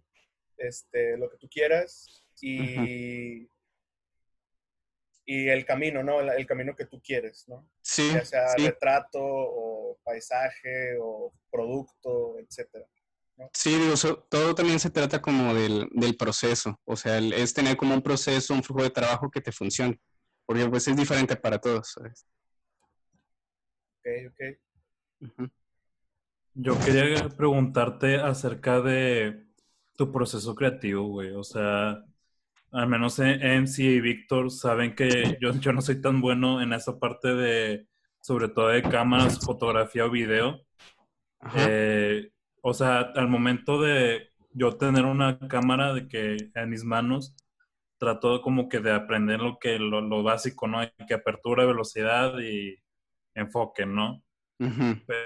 este, 0.58 1.18
lo 1.18 1.30
que 1.30 1.38
tú 1.38 1.50
quieras, 1.50 2.24
y, 2.42 3.48
y 5.26 5.50
el 5.50 5.66
camino, 5.66 6.04
¿no? 6.04 6.22
El, 6.22 6.46
camino 6.46 6.76
que 6.76 6.86
tú 6.86 7.02
quieres, 7.02 7.46
¿no? 7.48 7.68
Sí. 7.82 8.12
Ya 8.14 8.24
sea 8.24 8.56
retrato 8.58 9.20
o 9.20 9.98
paisaje 10.04 10.98
o 11.02 11.34
producto, 11.52 12.38
etcétera. 12.40 12.86
¿no? 13.38 13.50
Sí, 13.52 13.76
digo, 13.76 13.96
todo 14.30 14.54
también 14.54 14.80
se 14.80 14.92
trata 14.92 15.22
como 15.22 15.54
del, 15.54 15.90
del 15.92 16.16
proceso, 16.16 16.80
o 16.86 16.96
sea, 16.96 17.18
es 17.18 17.54
tener 17.54 17.76
como 17.76 17.94
un 17.94 18.02
proceso, 18.02 18.54
un 18.54 18.64
flujo 18.64 18.84
de 18.84 18.92
trabajo 18.92 19.30
que 19.30 19.42
te 19.42 19.52
funcione, 19.52 20.00
porque 20.46 20.66
pues 20.70 20.88
es 20.88 20.96
diferente 20.96 21.36
para 21.36 21.60
todos, 21.60 21.92
¿sabes? 21.92 22.26
Ok, 24.00 24.08
ok. 24.30 25.50
Yo 26.54 26.80
quería 26.80 27.28
preguntarte 27.28 28.16
acerca 28.16 28.80
de 28.80 29.44
tu 29.98 30.12
proceso 30.12 30.56
creativo, 30.56 31.08
güey, 31.08 31.32
o 31.32 31.44
sea 31.44 32.06
al 32.76 32.90
menos 32.90 33.20
MC 33.20 33.80
y 33.80 34.02
Víctor 34.02 34.52
saben 34.52 34.96
que 34.96 35.38
yo, 35.40 35.54
yo 35.54 35.72
no 35.72 35.82
soy 35.82 36.02
tan 36.02 36.20
bueno 36.20 36.62
en 36.62 36.74
esa 36.74 37.00
parte 37.00 37.34
de, 37.34 37.88
sobre 38.20 38.50
todo 38.50 38.68
de 38.68 38.82
cámaras, 38.84 39.40
fotografía 39.40 40.06
o 40.06 40.12
video. 40.12 40.62
Eh, 41.56 42.32
o 42.62 42.74
sea, 42.74 43.00
al 43.00 43.30
momento 43.30 43.82
de 43.82 44.30
yo 44.52 44.76
tener 44.76 45.06
una 45.06 45.40
cámara 45.40 45.94
de 45.94 46.08
que 46.10 46.36
en 46.54 46.70
mis 46.70 46.84
manos, 46.84 47.34
trato 47.98 48.42
como 48.42 48.68
que 48.68 48.82
de 48.82 48.92
aprender 48.92 49.40
lo 49.40 49.58
que 49.58 49.80
lo, 49.80 50.02
lo 50.02 50.22
básico, 50.22 50.68
¿no? 50.68 50.80
Que 51.08 51.14
apertura, 51.14 51.66
velocidad 51.66 52.38
y 52.40 52.76
enfoque, 53.36 53.86
¿no? 53.86 54.22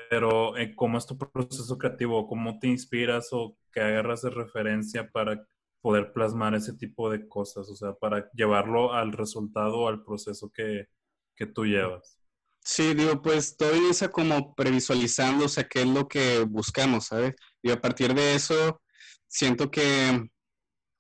Pero 0.10 0.56
eh, 0.58 0.76
¿cómo 0.76 0.98
es 0.98 1.06
tu 1.08 1.18
proceso 1.18 1.78
creativo? 1.78 2.28
¿Cómo 2.28 2.60
te 2.60 2.68
inspiras 2.68 3.30
o 3.32 3.58
qué 3.72 3.82
agarras 3.82 4.22
de 4.22 4.30
referencia 4.30 5.10
para 5.10 5.46
poder 5.82 6.14
plasmar 6.14 6.56
ese 6.56 6.74
tipo 6.74 7.10
de 7.10 7.28
cosas? 7.28 7.70
O 7.70 7.76
sea, 7.76 7.94
para 7.94 8.30
llevarlo 8.34 8.94
al 8.94 9.12
resultado, 9.12 9.88
al 9.88 10.04
proceso 10.04 10.52
que, 10.54 10.88
que 11.36 11.46
tú 11.46 11.66
llevas. 11.66 12.20
Sí, 12.62 12.94
digo, 12.94 13.22
pues 13.22 13.58
todo 13.58 13.76
inicia 13.76 14.10
como 14.10 14.54
previsualizando, 14.54 15.46
o 15.46 15.50
sea, 15.50 15.68
qué 15.68 15.82
es 15.82 15.88
lo 15.88 16.08
que 16.08 16.42
buscamos, 16.42 17.08
¿sabes? 17.08 17.36
Y 17.62 17.72
a 17.72 17.82
partir 17.82 18.14
de 18.14 18.36
eso, 18.36 18.82
siento 19.28 19.72
que 19.72 20.30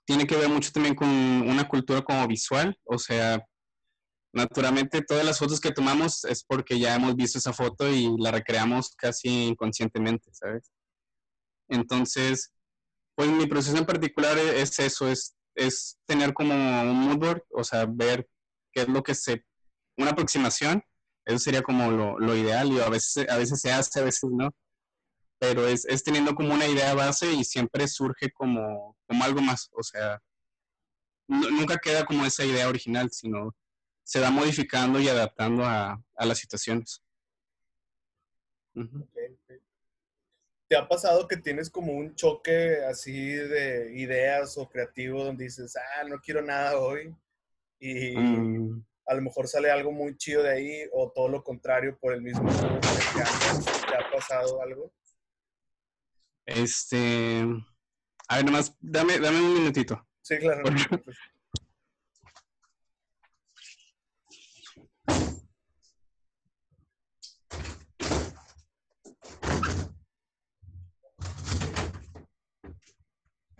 tiene 0.06 0.26
que 0.26 0.38
ver 0.38 0.50
mucho 0.50 0.72
también 0.72 0.96
con 0.96 1.08
una 1.08 1.68
cultura 1.68 2.02
como 2.02 2.28
visual, 2.28 2.76
o 2.86 2.98
sea, 2.98 3.44
naturalmente 4.34 5.02
todas 5.02 5.26
las 5.26 5.40
fotos 5.40 5.60
que 5.60 5.72
tomamos 5.72 6.24
es 6.26 6.44
porque 6.44 6.80
ya 6.80 6.96
hemos 6.96 7.16
visto 7.16 7.38
esa 7.38 7.54
foto 7.54 7.88
y 7.90 8.10
la 8.18 8.32
recreamos 8.32 8.96
casi 8.96 9.28
inconscientemente, 9.48 10.34
¿sabes? 10.34 10.72
Entonces, 11.68 12.52
pues 13.20 13.32
mi 13.32 13.48
proceso 13.48 13.76
en 13.76 13.86
particular 13.86 14.38
es 14.38 14.80
eso, 14.80 15.10
es, 15.10 15.36
es 15.54 16.00
tener 16.06 16.34
como 16.34 16.54
un 16.54 17.02
mood 17.02 17.18
board, 17.18 17.44
o 17.50 17.66
sea, 17.66 17.86
ver 17.86 18.26
qué 18.72 18.84
es 18.84 18.88
lo 18.88 19.04
que 19.04 19.14
se, 19.14 19.44
una 19.98 20.12
aproximación, 20.12 20.82
eso 21.26 21.40
sería 21.40 21.62
como 21.62 21.92
lo, 21.92 22.18
lo 22.18 22.34
ideal 22.34 22.72
y 22.72 22.80
a 22.80 22.88
veces, 22.88 23.28
a 23.30 23.36
veces 23.36 23.60
se 23.60 23.74
hace, 23.74 24.00
a 24.00 24.04
veces 24.04 24.30
no, 24.32 24.52
pero 25.38 25.68
es, 25.68 25.84
es 25.84 26.02
teniendo 26.02 26.34
como 26.34 26.54
una 26.54 26.66
idea 26.66 26.94
base 26.94 27.34
y 27.34 27.44
siempre 27.44 27.90
surge 27.90 28.32
como, 28.32 28.96
como 29.06 29.22
algo 29.26 29.42
más, 29.42 29.70
o 29.74 29.84
sea, 29.84 30.22
nunca 31.28 31.78
queda 31.78 32.06
como 32.06 32.26
esa 32.26 32.46
idea 32.46 32.70
original, 32.70 33.10
sino 33.12 33.54
se 34.02 34.22
va 34.22 34.32
modificando 34.32 34.98
y 34.98 35.10
adaptando 35.10 35.66
a, 35.66 36.02
las 36.20 36.38
situaciones. 36.38 37.04
¿Te 40.70 40.78
ha 40.78 40.88
pasado 40.88 41.28
que 41.28 41.36
tienes 41.36 41.68
como 41.68 41.94
un 41.94 42.14
choque 42.14 42.86
así 42.86 43.32
de 43.34 43.92
ideas 43.96 44.56
o 44.56 44.70
creativo 44.70 45.24
donde 45.24 45.46
dices, 45.46 45.76
ah, 45.76 46.04
no 46.08 46.20
quiero 46.20 46.44
nada 46.44 46.78
hoy? 46.78 47.12
Y 47.80 48.16
mm. 48.16 48.86
a 49.08 49.16
lo 49.16 49.22
mejor 49.24 49.48
sale 49.48 49.72
algo 49.72 49.92
muy 49.92 50.16
chido 50.16 50.44
de 50.44 50.52
ahí 50.52 50.90
o 50.94 51.12
todo 51.12 51.28
lo 51.28 51.44
contrario 51.44 51.98
por 52.00 52.14
el 52.14 52.22
mismo 52.22 52.48
¿Te 52.52 53.96
ha 53.96 54.12
pasado 54.12 54.62
algo? 54.62 54.94
Este. 56.46 57.44
A 58.28 58.36
ver, 58.36 58.46
nomás, 58.46 58.76
dame, 58.80 59.18
dame 59.18 59.42
un 59.42 59.56
minutito. 59.56 60.08
Sí, 60.22 60.38
claro. 60.38 60.64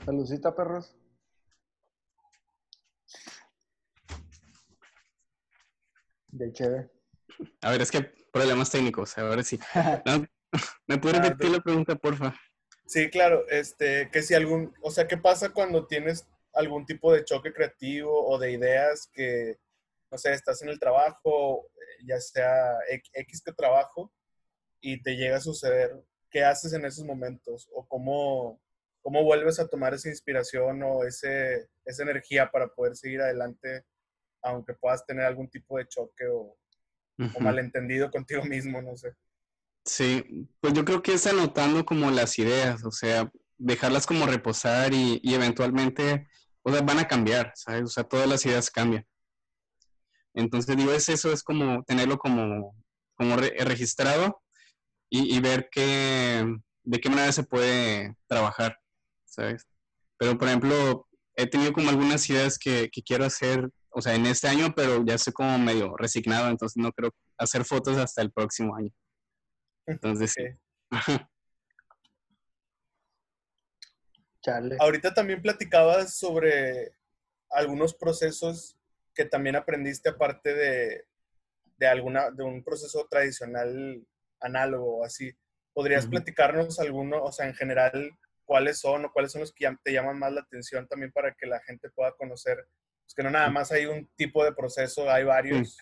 Saludcita, 0.06 0.56
perros. 0.56 0.96
De 6.28 6.52
chévere. 6.54 6.90
A 7.62 7.72
ver, 7.72 7.82
es 7.82 7.92
que 7.92 8.02
problemas 8.32 8.70
técnicos, 8.70 9.18
ahora 9.18 9.44
sí. 9.44 9.60
¿Me 10.88 10.98
puedes 10.98 11.22
repetir 11.22 11.52
la 11.52 11.60
pregunta, 11.60 11.96
porfa? 11.96 12.34
Sí, 12.86 13.10
claro. 13.10 13.48
Este, 13.50 14.10
que 14.12 14.22
si 14.22 14.34
algún, 14.34 14.74
o 14.82 14.92
sea, 14.92 15.08
¿qué 15.08 15.18
pasa 15.18 15.50
cuando 15.50 15.86
tienes 15.86 16.28
algún 16.54 16.86
tipo 16.86 17.14
de 17.14 17.24
choque 17.24 17.54
creativo 17.54 18.28
o 18.28 18.38
de 18.40 18.52
ideas 18.52 19.10
que, 19.14 19.60
no 20.12 20.18
sé, 20.18 20.34
estás 20.34 20.62
en 20.62 20.70
el 20.70 20.80
trabajo, 20.80 21.68
ya 22.06 22.20
sea 22.20 22.78
X 23.14 23.42
que 23.44 23.54
trabajo, 23.54 24.12
y 24.82 25.02
te 25.02 25.16
llega 25.16 25.38
a 25.38 25.42
suceder? 25.42 26.04
¿Qué 26.32 26.44
haces 26.44 26.74
en 26.74 26.86
esos 26.86 27.06
momentos? 27.06 27.70
¿O 27.74 27.88
cómo, 27.88 28.60
cómo 29.02 29.24
vuelves 29.24 29.60
a 29.60 29.68
tomar 29.68 29.94
esa 29.94 30.10
inspiración 30.10 30.82
o 30.84 31.04
ese, 31.04 31.70
esa 31.86 32.04
energía 32.04 32.50
para 32.52 32.68
poder 32.68 32.96
seguir 32.96 33.22
adelante, 33.22 33.86
aunque 34.42 34.74
puedas 34.74 35.06
tener 35.06 35.26
algún 35.26 35.50
tipo 35.50 35.78
de 35.78 35.88
choque 35.88 36.28
o, 36.28 36.56
malentendido 37.40 38.10
contigo 38.12 38.44
mismo, 38.44 38.82
no 38.82 38.96
sé. 38.96 39.14
Sí, 39.86 40.48
pues 40.60 40.74
yo 40.74 40.86
creo 40.86 41.02
que 41.02 41.14
es 41.14 41.26
anotando 41.28 41.86
como 41.86 42.12
las 42.12 42.38
ideas, 42.38 42.84
o 42.86 42.92
sea, 42.92 43.32
dejarlas 43.58 44.06
como 44.06 44.26
reposar 44.26 44.94
y, 44.94 45.22
eventualmente, 45.24 46.28
o 46.62 46.72
sea, 46.72 46.82
van 46.82 47.00
a 47.00 47.08
cambiar, 47.08 47.52
¿sabes? 47.56 47.84
O 47.84 47.88
sea, 47.88 48.04
todas 48.04 48.28
las 48.28 48.46
ideas 48.46 48.70
cambian. 48.70 49.06
Entonces, 50.34 50.78
digo, 50.78 50.94
es 50.94 51.10
eso, 51.10 51.32
es 51.32 51.44
como 51.44 51.84
tenerlo 51.84 52.18
como, 52.18 52.76
como 53.16 53.36
registrado 53.36 54.42
y, 55.10 55.36
y, 55.36 55.40
ver 55.40 55.70
qué, 55.72 56.46
de 56.84 57.00
qué 57.00 57.10
manera 57.10 57.32
se 57.32 57.44
puede 57.44 58.16
trabajar. 58.28 58.78
¿Sabes? 59.30 59.66
Pero, 60.18 60.38
por 60.38 60.48
ejemplo, 60.48 61.08
he 61.36 61.48
tenido 61.48 61.72
como 61.74 61.90
algunas 61.90 62.30
ideas 62.30 62.58
que, 62.60 62.90
quiero 63.06 63.26
hacer, 63.26 63.70
o 63.90 64.02
sea, 64.02 64.16
en 64.16 64.26
este 64.26 64.48
año, 64.48 64.74
pero 64.76 65.04
ya 65.06 65.16
estoy 65.16 65.34
como 65.34 65.58
medio 65.58 65.96
resignado, 65.96 66.50
entonces 66.50 66.78
no 66.78 66.92
creo 66.92 67.12
hacer 67.38 67.64
fotos 67.64 67.98
hasta 67.98 68.22
el 68.22 68.32
próximo 68.32 68.76
año. 68.76 68.92
Entonces, 69.88 70.34
sí. 70.34 70.44
Ahorita 74.80 75.14
también 75.14 75.42
platicabas 75.42 76.18
sobre 76.18 76.94
algunos 77.50 77.94
procesos 77.94 78.78
que 79.14 79.26
también 79.26 79.56
aprendiste 79.56 80.10
aparte 80.10 80.54
de, 80.54 81.06
de 81.78 81.88
alguna, 81.88 82.30
de 82.32 82.44
un 82.44 82.64
proceso 82.64 83.08
tradicional 83.10 84.06
análogo, 84.40 85.04
así. 85.04 85.32
¿Podrías 85.74 86.08
platicarnos 86.08 86.80
alguno, 86.80 87.24
o 87.24 87.32
sea, 87.32 87.48
en 87.48 87.54
general, 87.54 88.12
cuáles 88.50 88.80
son 88.80 89.06
o 89.06 89.12
cuáles 89.14 89.32
son 89.32 89.42
los 89.42 89.54
que 89.54 89.72
te 89.84 89.94
llaman 89.94 90.18
más 90.18 90.34
la 90.34 90.42
atención 90.42 90.88
también 90.88 91.12
para 91.12 91.36
que 91.36 91.46
la 91.46 91.60
gente 91.60 91.88
pueda 91.92 92.14
conocer, 92.14 92.58
pues 93.06 93.14
que 93.16 93.22
no 93.22 93.30
nada 93.30 93.52
más 93.52 93.72
hay 93.72 93.86
un 93.86 94.10
tipo 94.16 94.44
de 94.44 94.52
proceso, 94.52 95.08
hay 95.08 95.24
varios. 95.24 95.78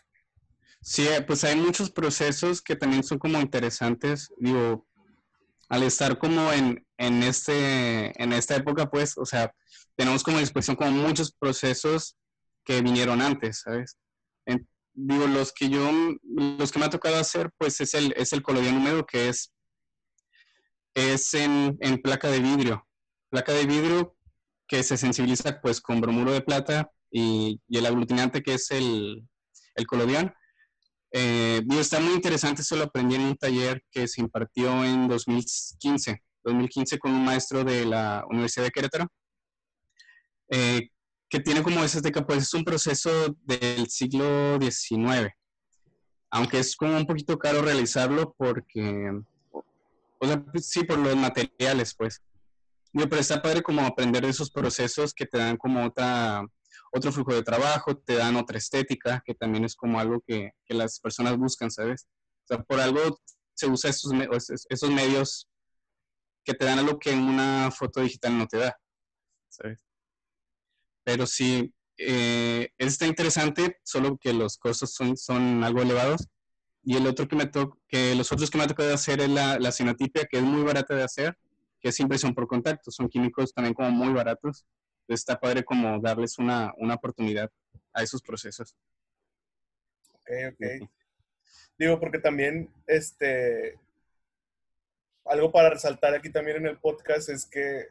Sí, 0.81 1.07
eh, 1.07 1.21
pues 1.21 1.45
hay 1.45 1.55
muchos 1.55 1.89
procesos 1.89 2.61
que 2.61 2.75
también 2.75 3.05
son 3.05 3.19
como 3.19 3.39
interesantes, 3.39 4.29
digo, 4.35 4.85
al 5.69 5.83
estar 5.83 6.17
como 6.17 6.51
en, 6.51 6.85
en, 6.97 7.23
este, 7.23 8.21
en 8.21 8.33
esta 8.33 8.57
época, 8.57 8.89
pues, 8.89 9.17
o 9.17 9.25
sea, 9.25 9.49
tenemos 9.95 10.21
como 10.21 10.39
disposición 10.39 10.75
como 10.75 10.91
muchos 10.91 11.31
procesos 11.31 12.17
que 12.65 12.81
vinieron 12.81 13.21
antes, 13.21 13.61
¿sabes? 13.61 13.97
digo, 14.99 15.27
los 15.27 15.53
que 15.53 15.69
yo, 15.69 15.89
los 16.23 16.71
que 16.71 16.79
me 16.79 16.85
ha 16.85 16.89
tocado 16.89 17.17
hacer, 17.17 17.51
pues 17.57 17.79
es 17.79 17.93
el, 17.93 18.13
es 18.17 18.33
el 18.33 18.41
colodión 18.41 18.75
húmedo, 18.75 19.05
que 19.05 19.29
es 19.29 19.53
es 20.97 21.35
en, 21.35 21.77
placa 22.01 22.27
de 22.27 22.39
vidrio. 22.39 22.87
Placa 23.29 23.53
de 23.53 23.67
vidrio 23.67 24.15
que 24.67 24.81
se 24.81 24.97
sensibiliza 24.97 25.61
pues 25.61 25.79
con 25.79 26.01
bromuro 26.01 26.31
de 26.31 26.41
plata 26.41 26.91
y, 27.11 27.61
el 27.69 27.85
aglutinante 27.85 28.41
que 28.41 28.55
es 28.55 28.71
el, 28.71 29.23
el 29.75 29.85
colodión. 29.85 30.33
Eh, 31.11 31.63
está 31.79 31.99
muy 31.99 32.13
interesante, 32.13 32.63
eso 32.63 32.75
lo 32.75 32.85
aprendí 32.85 33.15
en 33.15 33.21
un 33.21 33.37
taller 33.37 33.83
que 33.91 34.07
se 34.07 34.21
impartió 34.21 34.83
en 34.83 35.07
2015, 35.07 36.23
2015 36.43 36.97
con 36.97 37.11
un 37.11 37.23
maestro 37.23 37.63
de 37.63 37.85
la 37.85 38.25
Universidad 38.29 38.65
de 38.65 38.71
Querétaro, 38.71 39.07
eh, 40.49 40.89
que 41.29 41.39
tiene 41.39 41.61
como 41.61 41.83
ese 41.83 42.01
de 42.01 42.11
pues 42.11 42.39
es 42.39 42.53
un 42.55 42.63
proceso 42.63 43.37
del 43.43 43.87
siglo 43.87 44.59
XIX, 44.59 45.31
aunque 46.31 46.59
es 46.59 46.75
como 46.75 46.97
un 46.97 47.05
poquito 47.05 47.37
caro 47.37 47.61
realizarlo 47.61 48.33
porque 48.37 49.11
o 50.19 50.27
sea, 50.27 50.43
pues, 50.43 50.69
sí, 50.69 50.83
por 50.83 50.97
los 50.97 51.15
materiales, 51.15 51.95
pues. 51.95 52.21
pero 52.93 53.17
está 53.17 53.41
padre 53.41 53.61
como 53.61 53.81
aprender 53.81 54.23
de 54.23 54.29
esos 54.29 54.51
procesos 54.51 55.13
que 55.13 55.25
te 55.25 55.37
dan 55.37 55.57
como 55.57 55.85
otra, 55.85 56.45
otro 56.91 57.11
flujo 57.11 57.33
de 57.33 57.43
trabajo, 57.43 57.97
te 57.97 58.15
dan 58.15 58.35
otra 58.35 58.57
estética, 58.57 59.21
que 59.25 59.35
también 59.35 59.65
es 59.65 59.75
como 59.75 59.99
algo 59.99 60.21
que, 60.25 60.51
que 60.65 60.73
las 60.73 60.99
personas 60.99 61.37
buscan, 61.37 61.69
¿sabes? 61.71 62.07
O 62.43 62.47
sea, 62.47 62.63
por 62.63 62.79
algo 62.79 63.19
se 63.53 63.67
usa 63.67 63.89
esos, 63.89 64.11
esos 64.69 64.89
medios 64.91 65.49
que 66.45 66.53
te 66.53 66.65
dan 66.65 66.79
algo 66.79 66.97
que 66.97 67.11
en 67.11 67.23
una 67.23 67.71
foto 67.71 68.01
digital 68.01 68.37
no 68.37 68.47
te 68.47 68.57
da, 68.57 68.77
¿sabes? 69.49 69.79
Pero 71.03 71.25
sí, 71.25 71.73
eh, 71.97 72.69
está 72.77 73.07
interesante, 73.07 73.79
solo 73.83 74.17
que 74.17 74.31
los 74.31 74.57
costos 74.57 74.93
son, 74.93 75.17
son 75.17 75.63
algo 75.63 75.81
elevados, 75.81 76.27
y 76.87 76.95
el 76.95 77.05
otro 77.05 77.27
que 77.27 77.35
me 77.35 77.47
toca, 77.47 77.77
que 77.89 78.15
los 78.15 78.31
otros 78.31 78.49
que 78.49 78.57
me 78.57 78.63
ha 78.63 78.67
tocado 78.67 78.93
hacer 78.93 79.19
es 79.19 79.27
la, 79.27 79.59
la 79.59 79.73
sinotipia, 79.73 80.23
que 80.23 80.37
es 80.37 80.43
muy 80.43 80.63
barata 80.63 80.95
de 80.95 81.03
hacer, 81.03 81.37
que 81.81 81.89
es 81.89 81.99
impresión 81.99 82.33
por 82.33 82.47
contacto. 82.47 82.91
Son 82.91 83.09
químicos 83.09 83.53
también 83.53 83.73
como 83.73 83.91
muy 83.91 84.13
baratos. 84.13 84.65
Entonces 85.01 85.19
está 85.19 85.37
padre 85.37 85.65
como 85.65 85.99
darles 85.99 86.37
una, 86.39 86.73
una 86.77 86.93
oportunidad 86.93 87.51
a 87.91 88.03
esos 88.03 88.21
procesos. 88.21 88.73
Ok, 90.13 90.29
ok. 90.53 90.89
Digo, 91.77 91.99
porque 91.99 92.19
también, 92.19 92.69
este, 92.85 93.77
algo 95.25 95.51
para 95.51 95.71
resaltar 95.71 96.15
aquí 96.15 96.29
también 96.29 96.55
en 96.55 96.67
el 96.67 96.77
podcast 96.77 97.27
es 97.27 97.45
que 97.45 97.87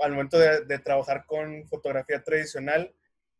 al 0.00 0.10
momento 0.10 0.36
de, 0.36 0.64
de 0.64 0.80
trabajar 0.80 1.26
con 1.26 1.64
fotografía 1.68 2.20
tradicional, 2.24 2.92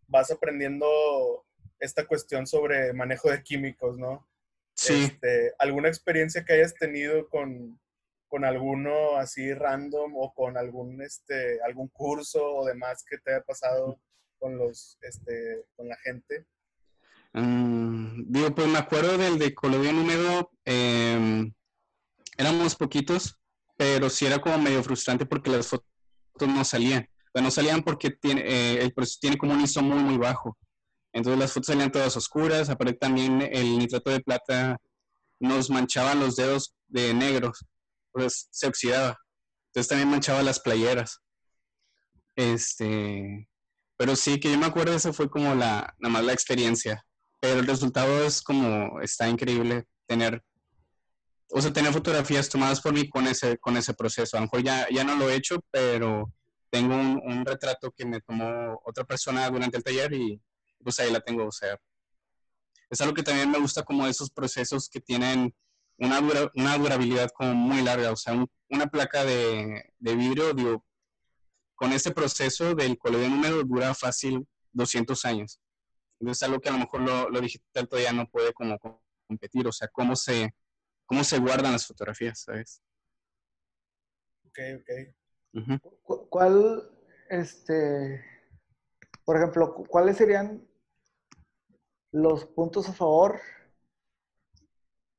vas 0.07 0.31
aprendiendo 0.31 1.45
esta 1.81 2.07
cuestión 2.07 2.47
sobre 2.47 2.93
manejo 2.93 3.29
de 3.33 3.43
químicos, 3.43 3.99
¿no? 3.99 4.25
Sí. 4.75 5.05
Este, 5.05 5.53
¿Alguna 5.59 5.89
experiencia 5.89 6.45
que 6.45 6.55
hayas 6.55 6.75
tenido 6.75 7.29
con, 7.29 7.79
con 8.29 8.45
alguno 8.45 9.17
así 9.17 9.53
random 9.53 10.17
o 10.17 10.33
con 10.33 10.57
algún, 10.57 11.03
este, 11.03 11.61
algún 11.63 11.89
curso 11.89 12.43
o 12.43 12.67
demás 12.67 13.05
que 13.09 13.19
te 13.19 13.35
haya 13.35 13.43
pasado 13.43 14.01
con, 14.39 14.57
los, 14.57 14.99
este, 15.03 15.65
con 15.77 15.89
la 15.89 15.97
gente? 15.99 16.47
Mm, 17.35 18.25
digo, 18.27 18.55
pues 18.55 18.69
me 18.69 18.79
acuerdo 18.79 19.17
del 19.17 19.39
de 19.39 19.55
Colombia 19.55 19.93
número, 19.93 20.51
em, 20.65 21.53
éramos 22.37 22.75
poquitos, 22.75 23.39
pero 23.77 24.11
sí 24.11 24.27
era 24.27 24.39
como 24.39 24.59
medio 24.59 24.83
frustrante 24.83 25.27
porque 25.27 25.51
las 25.51 25.67
fotos 25.69 25.87
no 26.41 26.65
salían. 26.65 27.09
no 27.35 27.51
salían 27.51 27.83
porque 27.83 28.11
tiene, 28.11 28.43
eh, 28.43 28.83
el 28.83 28.93
proceso 28.93 29.19
tiene 29.21 29.39
como 29.39 29.55
un 29.55 29.61
ISO 29.63 29.83
muy, 29.83 30.03
muy 30.03 30.19
bajo. 30.19 30.59
Entonces 31.13 31.39
las 31.39 31.53
fotos 31.53 31.67
salían 31.67 31.93
todas 31.93 32.17
oscuras, 32.17 32.71
aparte 32.71 32.95
también 32.95 33.43
el 33.43 33.79
nitrato 33.79 34.11
de 34.11 34.21
plata 34.21 34.79
nos 35.41 35.71
manchaba 35.71 36.15
los 36.15 36.37
dedos 36.37 36.75
de 36.89 37.13
negros, 37.13 37.67
pues 38.13 38.49
se 38.51 38.67
oxidaba. 38.67 39.19
Entonces 39.69 39.89
también 39.89 40.09
manchaba 40.09 40.43
las 40.43 40.61
playeras. 40.61 41.21
Este, 42.37 43.49
pero 43.97 44.17
sí 44.17 44.41
que 44.41 44.51
yo 44.51 44.59
me 44.59 44.67
acuerdo, 44.67 44.95
esa 44.95 45.13
fue 45.13 45.29
como 45.29 45.55
la, 45.55 45.95
nada 45.99 46.13
más 46.13 46.25
la 46.25 46.33
experiencia. 46.33 47.05
Pero 47.41 47.61
el 47.61 47.67
resultado 47.67 48.25
es 48.25 48.41
como, 48.41 49.01
está 49.01 49.29
increíble 49.29 49.85
tener, 50.07 50.43
o 51.51 51.61
sea, 51.61 51.73
tener 51.73 51.93
fotografías 51.93 52.49
tomadas 52.49 52.81
por 52.81 52.93
mí 52.93 53.09
con 53.09 53.27
ese, 53.27 53.59
con 53.59 53.77
ese 53.77 53.95
proceso. 53.95 54.37
A 54.37 54.41
lo 54.41 54.47
mejor 54.47 54.63
ya, 54.63 54.87
ya 54.91 55.05
no 55.05 55.17
lo 55.17 55.29
he 55.29 55.35
hecho, 55.35 55.59
pero 55.71 56.33
tengo 56.71 56.95
un, 56.95 57.21
un 57.25 57.45
retrato 57.45 57.91
que 57.91 58.07
me 58.07 58.21
tomó 58.21 58.81
otra 58.85 59.05
persona 59.05 59.51
durante 59.51 59.77
el 59.77 59.83
taller 59.83 60.13
y 60.15 60.41
pues 60.83 60.99
ahí 61.01 61.11
la 61.11 61.21
tengo. 61.21 61.47
O 61.47 61.53
sea, 61.53 61.81
es 62.91 63.01
algo 63.01 63.15
que 63.15 63.23
también 63.23 63.51
me 63.51 63.59
gusta 63.59 63.83
como 63.83 64.07
esos 64.07 64.31
procesos 64.31 64.89
que 64.89 65.01
tienen 65.01 65.55
una, 65.99 66.21
una 66.55 66.79
durabilidad 66.79 67.31
como 67.31 67.55
muy 67.55 67.83
larga. 67.83 68.13
O 68.13 68.17
sea, 68.17 68.35
una 68.69 68.87
placa 68.87 69.25
de, 69.25 69.95
de, 69.99 70.17
vidrio, 70.17 70.53
digo, 70.53 70.85
con 71.75 71.93
este 71.93 72.11
proceso 72.11 72.75
del 72.75 72.99
color 72.99 73.29
número 73.29 73.63
dura 73.65 73.95
fácil 73.95 74.47
200 74.73 75.25
años. 75.25 75.61
Entonces 76.21 76.43
es 76.43 76.49
algo 76.49 76.61
que 76.61 76.69
a 76.69 76.73
lo 76.73 76.79
mejor 76.79 77.01
lo, 77.01 77.31
lo, 77.31 77.41
digital 77.41 77.89
todavía 77.89 78.13
no 78.13 78.29
puede 78.29 78.53
como 78.53 78.79
competir. 79.27 79.67
O 79.67 79.73
sea, 79.73 79.89
cómo 79.89 80.15
se, 80.15 80.55
cómo 81.07 81.25
se 81.25 81.39
guardan 81.39 81.73
las 81.73 81.87
fotografías, 81.87 82.43
¿sabes? 82.43 82.83
Ok, 84.47 84.59
ok. 84.81 85.15
Uh 85.55 86.29
¿Cuál, 86.29 86.91
este, 87.29 88.25
por 89.25 89.37
ejemplo, 89.37 89.75
cuáles 89.75 90.17
serían 90.17 90.67
los 92.13 92.45
puntos 92.45 92.89
a 92.89 92.93
favor 92.93 93.41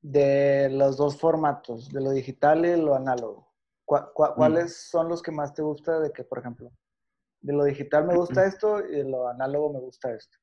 de 0.02 0.70
los 0.70 0.98
dos 0.98 1.18
formatos, 1.20 1.92
de 1.92 2.02
lo 2.02 2.12
digital 2.12 2.66
y 2.66 2.76
lo 2.78 2.96
análogo. 2.96 3.52
¿Cuáles 3.86 4.66
mm. 4.66 4.92
son 4.92 5.10
los 5.10 5.22
que 5.22 5.32
más 5.32 5.54
te 5.54 5.62
gusta 5.62 6.00
de 6.00 6.12
que, 6.12 6.24
por 6.24 6.40
ejemplo, 6.40 6.72
de 7.42 7.54
lo 7.54 7.66
digital 7.66 8.06
me 8.06 8.16
gusta 8.16 8.46
esto 8.46 8.80
y 8.80 8.98
de 8.98 9.04
lo 9.04 9.28
análogo 9.28 9.74
me 9.74 9.80
gusta 9.80 10.14
esto? 10.14 10.38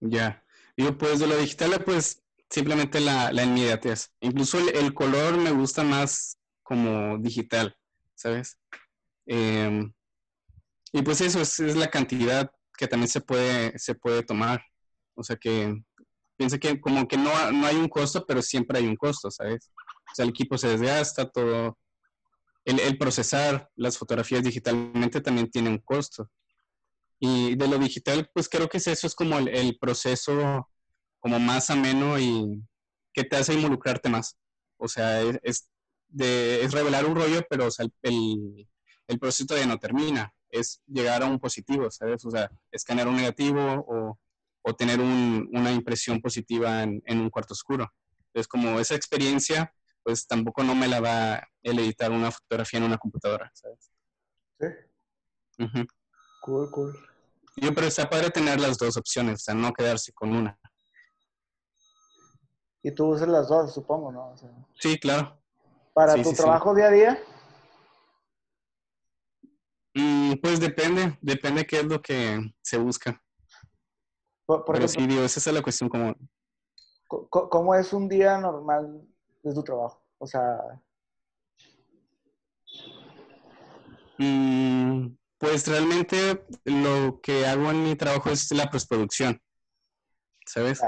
Ya. 0.00 0.42
Digo, 0.76 0.96
pues 0.96 1.18
de 1.18 1.26
lo 1.26 1.36
digital, 1.36 1.82
pues 1.84 2.22
simplemente 2.48 3.00
la, 3.00 3.32
la 3.32 3.42
inmediatez. 3.42 4.10
Incluso 4.20 4.58
el, 4.58 4.94
color 4.94 5.36
me 5.36 5.50
gusta 5.50 5.82
más 5.82 6.38
como 6.62 7.18
digital, 7.18 7.76
¿sabes? 8.14 8.58
Em, 9.26 9.92
y 10.92 11.02
pues 11.02 11.20
eso 11.20 11.40
es, 11.40 11.60
es, 11.60 11.76
la 11.76 11.88
cantidad 11.88 12.50
que 12.76 12.86
también 12.86 13.08
se 13.08 13.20
puede, 13.20 13.78
se 13.78 13.94
puede 13.94 14.22
tomar. 14.22 14.62
O 15.14 15.22
sea 15.22 15.36
que 15.36 15.82
piensa 16.38 16.58
que 16.58 16.80
como 16.80 17.06
que 17.06 17.18
no, 17.18 17.52
no 17.52 17.66
hay 17.66 17.76
un 17.76 17.88
costo, 17.88 18.24
pero 18.24 18.40
siempre 18.40 18.78
hay 18.78 18.86
un 18.86 18.96
costo, 18.96 19.30
¿sabes? 19.30 19.70
O 20.10 20.14
sea, 20.14 20.22
el 20.24 20.30
equipo 20.30 20.56
se 20.56 20.68
desgasta, 20.68 21.28
todo. 21.28 21.76
El, 22.64 22.80
el 22.80 22.96
procesar 22.96 23.68
las 23.76 23.98
fotografías 23.98 24.42
digitalmente 24.42 25.20
también 25.20 25.50
tiene 25.50 25.68
un 25.68 25.78
costo. 25.78 26.30
Y 27.20 27.56
de 27.56 27.68
lo 27.68 27.78
digital, 27.78 28.30
pues 28.32 28.48
creo 28.48 28.68
que 28.68 28.78
eso 28.78 29.06
es 29.06 29.14
como 29.14 29.38
el, 29.38 29.48
el 29.48 29.76
proceso 29.78 30.68
como 31.18 31.40
más 31.40 31.68
ameno 31.70 32.18
y 32.18 32.62
que 33.12 33.24
te 33.24 33.36
hace 33.36 33.54
involucrarte 33.54 34.08
más. 34.08 34.38
O 34.76 34.86
sea, 34.86 35.20
es, 35.42 35.68
de, 36.08 36.62
es 36.62 36.72
revelar 36.72 37.04
un 37.04 37.16
rollo, 37.16 37.44
pero 37.50 37.66
o 37.66 37.70
sea, 37.70 37.86
el, 38.02 38.68
el, 39.08 39.18
proceso 39.18 39.46
todavía 39.46 39.66
no 39.66 39.78
termina. 39.78 40.32
Es 40.50 40.80
llegar 40.86 41.22
a 41.22 41.26
un 41.26 41.40
positivo, 41.40 41.90
¿sabes? 41.90 42.24
O 42.24 42.30
sea, 42.30 42.50
escanear 42.70 43.08
un 43.08 43.16
negativo 43.16 43.60
o 43.60 44.18
o 44.68 44.74
tener 44.74 45.00
una 45.00 45.72
impresión 45.72 46.20
positiva 46.20 46.82
en, 46.82 47.02
un 47.08 47.30
cuarto 47.30 47.54
oscuro. 47.54 47.90
Entonces, 48.26 48.46
como 48.46 48.78
esa 48.78 48.94
experiencia, 48.94 49.72
pues 50.02 50.26
tampoco 50.26 50.62
no 50.62 50.74
me 50.74 50.86
la 50.86 51.00
da 51.00 51.48
el 51.62 51.78
editar 51.78 52.10
una 52.10 52.30
fotografía 52.30 52.78
en 52.78 52.84
una 52.84 52.98
computadora, 52.98 53.50
¿sabes? 53.54 53.90
Sí. 54.60 55.66
Cool, 56.42 56.70
cool. 56.70 56.98
Yo, 57.56 57.74
pero 57.74 57.86
está 57.86 58.10
padre 58.10 58.28
tener 58.28 58.60
las 58.60 58.76
dos 58.76 58.98
opciones, 58.98 59.36
o 59.36 59.44
sea, 59.44 59.54
no 59.54 59.72
quedarse 59.72 60.12
con 60.12 60.34
una. 60.34 60.58
Y 62.82 62.90
tú 62.90 63.06
usas 63.06 63.28
las 63.28 63.48
dos, 63.48 63.72
supongo, 63.72 64.12
¿no? 64.12 64.34
sí, 64.78 64.98
claro. 64.98 65.40
¿Para 65.94 66.22
tu 66.22 66.32
trabajo 66.34 66.74
día 66.74 66.88
a 66.88 66.90
día? 66.90 67.18
Mm, 69.94 70.34
pues 70.42 70.60
depende, 70.60 71.18
depende 71.22 71.66
qué 71.66 71.78
es 71.80 71.84
lo 71.86 72.02
que 72.02 72.52
se 72.60 72.76
busca. 72.76 73.20
Pero 74.66 74.88
sí, 74.88 75.06
digo, 75.06 75.22
esa 75.22 75.40
es 75.40 75.54
la 75.54 75.62
cuestión 75.62 75.90
como... 75.90 76.14
¿Cómo 77.06 77.74
es 77.74 77.92
un 77.92 78.08
día 78.08 78.38
normal 78.38 79.06
de 79.42 79.54
tu 79.54 79.62
trabajo? 79.62 80.02
O 80.18 80.26
sea... 80.26 80.58
Mm, 84.18 85.16
pues 85.38 85.68
realmente 85.68 86.44
lo 86.64 87.20
que 87.22 87.46
hago 87.46 87.70
en 87.70 87.84
mi 87.84 87.94
trabajo 87.94 88.30
es 88.30 88.50
la 88.52 88.70
postproducción, 88.70 89.40
¿sabes? 90.44 90.80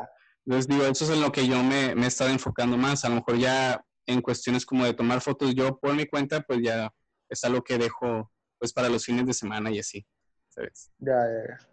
Entonces 0.45 0.67
digo, 0.67 0.85
eso 0.85 1.05
es 1.05 1.11
en 1.11 1.21
lo 1.21 1.31
que 1.31 1.47
yo 1.47 1.63
me, 1.63 1.95
me 1.95 2.07
he 2.07 2.09
estado 2.09 2.31
enfocando 2.31 2.77
más. 2.77 3.05
A 3.05 3.09
lo 3.11 3.17
mejor 3.17 3.37
ya 3.37 3.85
en 4.07 4.23
cuestiones 4.23 4.67
como 4.67 4.85
de 4.85 4.95
tomar 4.95 5.21
fotos 5.21 5.55
yo 5.55 5.79
por 5.79 5.95
mi 5.95 6.07
cuenta, 6.07 6.41
pues 6.41 6.61
ya 6.63 6.93
es 7.29 7.45
algo 7.45 7.63
que 7.63 7.79
dejo 7.79 8.33
pues 8.59 8.73
para 8.73 8.89
los 8.89 9.05
fines 9.05 9.27
de 9.27 9.35
semana 9.35 9.71
y 9.71 9.79
así, 9.79 10.05
¿sabes? 10.49 10.91
Ya, 10.99 11.13
ya, 11.13 11.49
ya. 11.49 11.69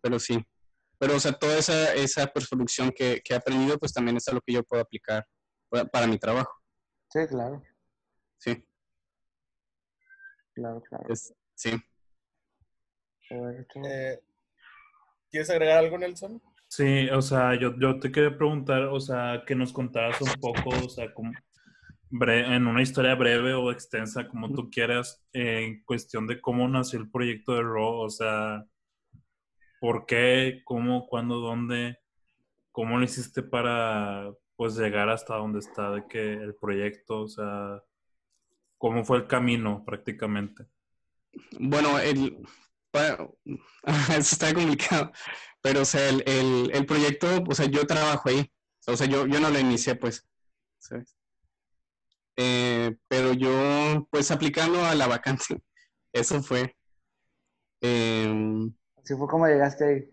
Pero 0.00 0.18
sí. 0.18 0.44
Pero, 1.02 1.16
o 1.16 1.18
sea, 1.18 1.32
toda 1.32 1.58
esa, 1.58 1.92
esa 1.94 2.28
postproducción 2.28 2.92
que, 2.92 3.20
que 3.24 3.34
he 3.34 3.36
aprendido, 3.36 3.76
pues 3.76 3.92
también 3.92 4.18
es 4.18 4.28
algo 4.28 4.40
que 4.46 4.52
yo 4.52 4.62
puedo 4.62 4.80
aplicar 4.80 5.26
para, 5.90 6.06
mi 6.06 6.16
trabajo. 6.16 6.62
Sí, 7.10 7.26
claro. 7.28 7.60
Sí. 8.38 8.64
Claro, 10.54 10.80
claro. 10.82 11.04
sí. 11.56 11.70
Eh, 13.30 14.20
¿Quieres 15.28 15.50
agregar 15.50 15.78
algo, 15.78 15.98
Nelson? 15.98 16.40
Sí, 16.68 17.10
o 17.10 17.20
sea, 17.20 17.58
yo, 17.58 17.76
yo 17.80 17.98
te 17.98 18.12
quería 18.12 18.38
preguntar, 18.38 18.82
o 18.82 19.00
sea, 19.00 19.42
que 19.44 19.56
nos 19.56 19.72
contaras 19.72 20.22
un 20.22 20.40
poco, 20.40 20.70
o 20.84 20.88
sea, 20.88 21.12
como 21.12 21.32
en 22.12 22.66
una 22.68 22.80
historia 22.80 23.16
breve 23.16 23.54
o 23.54 23.72
extensa, 23.72 24.28
como 24.28 24.52
tú 24.52 24.70
quieras, 24.70 25.20
en 25.32 25.82
cuestión 25.82 26.28
de 26.28 26.40
cómo 26.40 26.68
nació 26.68 27.00
el 27.00 27.10
proyecto 27.10 27.54
de 27.54 27.62
Raw, 27.62 28.02
o 28.02 28.08
sea, 28.08 28.64
¿Por 29.82 30.06
qué? 30.06 30.62
¿Cómo? 30.64 31.08
¿Cuándo? 31.08 31.40
¿Dónde? 31.40 31.98
¿Cómo 32.70 32.98
lo 32.98 33.04
hiciste 33.04 33.42
para 33.42 34.32
pues 34.54 34.76
llegar 34.76 35.08
hasta 35.08 35.34
donde 35.34 35.58
está 35.58 36.06
que 36.08 36.34
el 36.34 36.54
proyecto, 36.54 37.22
o 37.22 37.28
sea, 37.28 37.82
cómo 38.78 39.04
fue 39.04 39.16
el 39.16 39.26
camino 39.26 39.84
prácticamente? 39.84 40.68
Bueno, 41.58 41.98
el, 41.98 42.46
eso 42.94 44.18
está 44.18 44.54
complicado, 44.54 45.10
pero 45.60 45.80
o 45.80 45.84
sea, 45.84 46.10
el, 46.10 46.22
el, 46.72 46.86
proyecto, 46.86 47.42
o 47.44 47.52
sea, 47.52 47.66
yo 47.66 47.84
trabajo 47.84 48.28
ahí, 48.28 48.52
o 48.86 48.96
sea, 48.96 49.08
yo, 49.08 49.26
yo 49.26 49.40
no 49.40 49.50
lo 49.50 49.58
inicié, 49.58 49.96
pues, 49.96 50.24
¿sabes? 50.78 51.16
Eh, 52.36 52.96
pero 53.08 53.32
yo, 53.32 54.06
pues, 54.12 54.30
aplicando 54.30 54.84
a 54.84 54.94
la 54.94 55.08
vacante, 55.08 55.60
eso 56.12 56.40
fue. 56.40 56.76
Eh, 57.80 58.70
¿Si 59.04 59.14
fue 59.16 59.26
como 59.26 59.46
llegaste 59.46 59.84
ahí? 59.84 60.10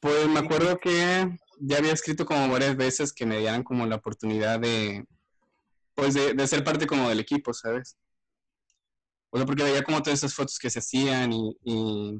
Pues 0.00 0.28
me 0.28 0.38
acuerdo 0.40 0.78
que 0.78 1.36
ya 1.58 1.76
había 1.78 1.92
escrito 1.92 2.24
como 2.24 2.48
varias 2.48 2.76
veces 2.76 3.12
que 3.12 3.26
me 3.26 3.38
dieran 3.38 3.62
como 3.62 3.86
la 3.86 3.96
oportunidad 3.96 4.58
de, 4.58 5.04
pues 5.94 6.14
de, 6.14 6.46
ser 6.46 6.64
parte 6.64 6.86
como 6.86 7.08
del 7.08 7.20
equipo, 7.20 7.52
¿sabes? 7.52 7.98
O 9.28 9.36
sea, 9.36 9.46
porque 9.46 9.62
veía 9.62 9.84
como 9.84 10.02
todas 10.02 10.18
esas 10.18 10.34
fotos 10.34 10.58
que 10.58 10.70
se 10.70 10.78
hacían 10.78 11.32
y, 11.32 11.56
y, 11.62 12.18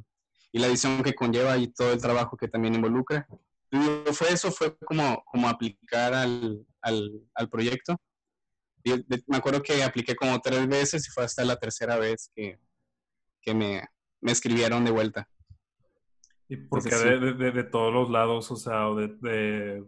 la 0.58 0.66
edición 0.66 1.02
que 1.02 1.14
conlleva 1.14 1.56
y 1.56 1.68
todo 1.72 1.92
el 1.92 2.00
trabajo 2.00 2.36
que 2.36 2.48
también 2.48 2.74
involucra. 2.74 3.26
Y 3.70 4.12
fue 4.12 4.32
eso, 4.32 4.52
fue 4.52 4.76
como, 4.78 5.22
como 5.24 5.48
aplicar 5.48 6.12
al, 6.12 6.66
al, 6.82 7.22
al 7.34 7.48
proyecto. 7.48 7.96
Y 8.84 8.92
me 9.26 9.36
acuerdo 9.36 9.62
que 9.62 9.82
apliqué 9.82 10.14
como 10.14 10.40
tres 10.40 10.68
veces 10.68 11.06
y 11.06 11.10
fue 11.10 11.24
hasta 11.24 11.44
la 11.44 11.56
tercera 11.56 11.96
vez 11.96 12.30
que, 12.34 12.58
que 13.40 13.54
me, 13.54 13.88
me 14.20 14.32
escribieron 14.32 14.84
de 14.84 14.90
vuelta. 14.90 15.28
¿Y 16.48 16.56
por 16.56 16.82
qué 16.82 16.96
de, 16.96 17.52
de, 17.52 17.64
todos 17.64 17.92
los 17.92 18.10
lados, 18.10 18.50
o 18.50 18.56
sea, 18.56 18.86
de, 18.90 19.84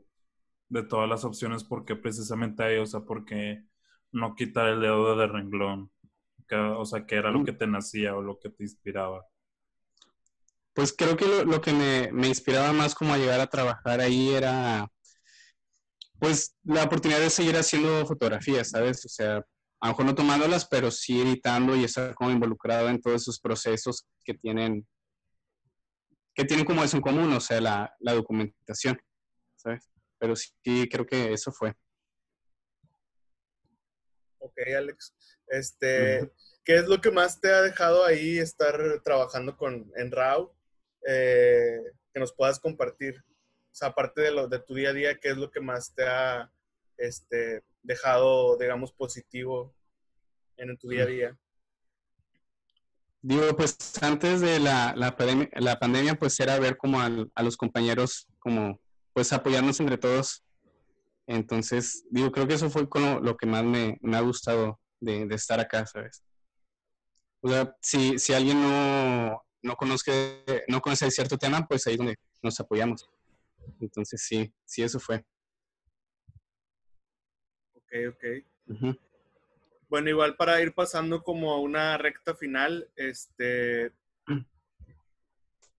de 0.69 0.83
todas 0.85 1.09
las 1.09 1.25
opciones, 1.25 1.65
¿por 1.65 1.85
qué 1.85 1.97
precisamente 1.97 2.63
ahí? 2.63 2.79
O 2.79 2.87
sea, 2.87 3.01
¿por 3.01 3.25
qué 3.25 3.65
no 4.13 4.35
quitar 4.35 4.69
el 4.69 4.81
dedo 4.81 5.17
de 5.17 5.27
renglón? 5.27 5.91
o 6.55 6.85
sea, 6.85 7.07
¿qué 7.07 7.17
era 7.17 7.31
lo 7.31 7.41
mm. 7.41 7.45
que 7.45 7.53
te 7.53 7.67
nacía 7.67 8.15
o 8.15 8.23
lo 8.23 8.39
que 8.39 8.51
te 8.51 8.63
inspiraba? 8.63 9.25
Pues 10.75 10.95
creo 10.97 11.17
que 11.17 11.27
lo, 11.27 11.61
que 11.61 11.73
me, 11.73 12.11
me, 12.13 12.29
inspiraba 12.29 12.73
más 12.73 12.95
como 12.95 13.13
a 13.13 13.19
llegar 13.19 13.41
a 13.41 13.47
trabajar 13.47 14.01
ahí 14.01 14.31
era, 14.31 14.89
pues, 16.19 16.57
la 16.65 16.85
oportunidad 16.85 17.21
de 17.21 17.31
seguir 17.31 17.57
haciendo 17.57 18.07
fotografías, 18.07 18.71
¿sabes? 18.71 19.05
O 19.05 19.09
sea, 19.09 19.45
a 19.83 19.87
lo 19.87 19.93
mejor 19.93 20.07
no 20.07 20.15
tomándolas, 20.15 20.65
pero 20.65 20.93
sí 20.93 21.21
editando 21.21 21.75
y 21.75 21.83
estar 21.83 22.15
como 22.15 22.31
involucrado 22.31 22.89
en 22.89 23.01
todos 23.01 23.23
esos 23.23 23.41
procesos 23.41 24.07
que 24.25 24.33
tienen, 24.33 24.87
que 26.35 26.45
tienen 26.45 26.65
como 26.65 26.85
eso 26.85 26.97
en 26.97 27.03
común, 27.03 27.33
o 27.33 27.41
sea, 27.41 27.61
la, 27.61 27.93
la 27.99 28.13
documentación, 28.13 28.97
¿sabes? 29.57 29.91
Pero 30.21 30.37
sí, 30.37 30.89
creo 30.89 31.05
que 31.05 31.33
eso 31.33 31.51
fue. 31.51 31.75
Ok, 34.39 34.57
Alex. 34.77 35.15
Este, 35.49 36.31
¿Qué 36.65 36.77
es 36.77 36.87
lo 36.87 37.01
que 37.01 37.11
más 37.11 37.41
te 37.41 37.51
ha 37.53 37.61
dejado 37.61 38.05
ahí 38.05 38.39
estar 38.39 39.03
trabajando 39.03 39.57
con, 39.57 39.91
en 39.97 40.13
RAW? 40.13 40.55
Eh, 41.09 41.81
que 42.15 42.21
nos 42.21 42.33
puedas 42.33 42.61
compartir. 42.61 43.19
O 43.19 43.75
sea, 43.75 43.89
aparte 43.89 44.21
de, 44.21 44.31
lo, 44.31 44.47
de 44.47 44.61
tu 44.61 44.75
día 44.75 44.91
a 44.91 44.93
día, 44.93 45.19
¿qué 45.19 45.31
es 45.31 45.37
lo 45.37 45.51
que 45.51 45.61
más 45.61 45.93
te 45.93 46.05
ha 46.07 46.53
este, 46.97 47.63
dejado, 47.83 48.57
digamos, 48.57 48.93
positivo 48.93 49.75
en 50.57 50.77
tu 50.77 50.89
día 50.89 51.03
a 51.03 51.07
día? 51.07 51.39
Digo, 53.23 53.57
pues 53.57 53.77
antes 54.03 54.41
de 54.41 54.59
la, 54.59 54.95
la, 54.97 55.17
pandemia, 55.79 56.17
pues 56.17 56.39
era 56.41 56.59
ver 56.59 56.77
como 56.77 57.01
a 57.01 57.43
los 57.43 57.57
compañeros, 57.57 58.27
como 58.41 58.81
pues 59.13 59.33
apoyarnos 59.33 59.79
entre 59.79 59.97
todos. 59.97 60.43
Entonces, 61.27 62.05
digo, 62.11 62.33
creo 62.33 62.49
que 62.49 62.55
eso 62.55 62.69
fue 62.69 62.89
con 62.89 63.25
lo, 63.25 63.37
que 63.37 63.47
más 63.47 63.63
me, 63.63 63.97
me, 64.01 64.17
ha 64.17 64.21
gustado 64.21 64.81
de, 64.99 65.27
de, 65.27 65.35
estar 65.37 65.61
acá, 65.61 65.87
¿sabes? 65.87 66.25
O 67.41 67.49
sea, 67.49 67.77
si, 67.81 68.19
si 68.19 68.33
alguien 68.33 68.61
no, 68.61 69.41
no 69.63 69.77
conozca, 69.77 70.13
no 70.69 70.81
conoce 70.81 71.11
cierto 71.11 71.39
tema, 71.39 71.67
pues 71.67 71.87
ahí 71.87 71.95
es 71.95 71.99
donde 71.99 72.17
nos 72.43 72.59
apoyamos. 72.59 73.09
Entonces 73.81 74.23
sí, 74.23 74.53
sí, 74.65 74.83
eso 74.83 74.99
fue. 74.99 75.25
Ok, 77.93 78.15
ok. 78.15 78.97
Bueno, 79.89 80.09
igual 80.09 80.37
para 80.37 80.61
ir 80.63 80.73
pasando 80.73 81.23
como 81.23 81.53
a 81.53 81.61
una 81.61 81.99
recta 81.99 82.35
final, 82.35 82.89
este, 82.97 83.93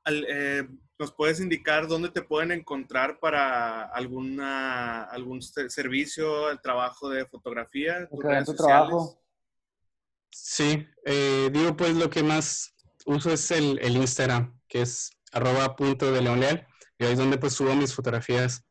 eh, 0.05 0.67
¿nos 0.99 1.11
puedes 1.13 1.39
indicar 1.39 1.87
dónde 1.87 2.09
te 2.09 2.21
pueden 2.21 2.51
encontrar 2.51 3.19
para 3.19 3.83
alguna, 3.85 5.03
algún 5.05 5.41
servicio, 5.41 6.51
el 6.51 6.61
trabajo 6.61 7.09
de 7.09 7.25
fotografía? 7.25 8.07
Tu 8.45 8.55
trabajo. 8.55 9.19
Sí, 10.29 10.87
eh, 11.05 11.49
digo 11.51 11.75
pues 11.75 11.95
lo 11.95 12.09
que 12.09 12.23
más 12.23 12.75
uso 13.05 13.31
es 13.31 13.49
el, 13.51 13.79
el 13.79 13.97
Instagram, 13.97 14.59
que 14.67 14.81
es 14.81 15.11
arroba 15.31 15.75
punto 15.75 16.11
de 16.11 16.21
león 16.21 16.39
leal, 16.39 16.67
y 16.99 17.05
ahí 17.05 17.13
es 17.13 17.17
donde 17.17 17.37
pues 17.37 17.53
subo 17.53 17.75
mis 17.75 17.93
fotografías 17.93 18.63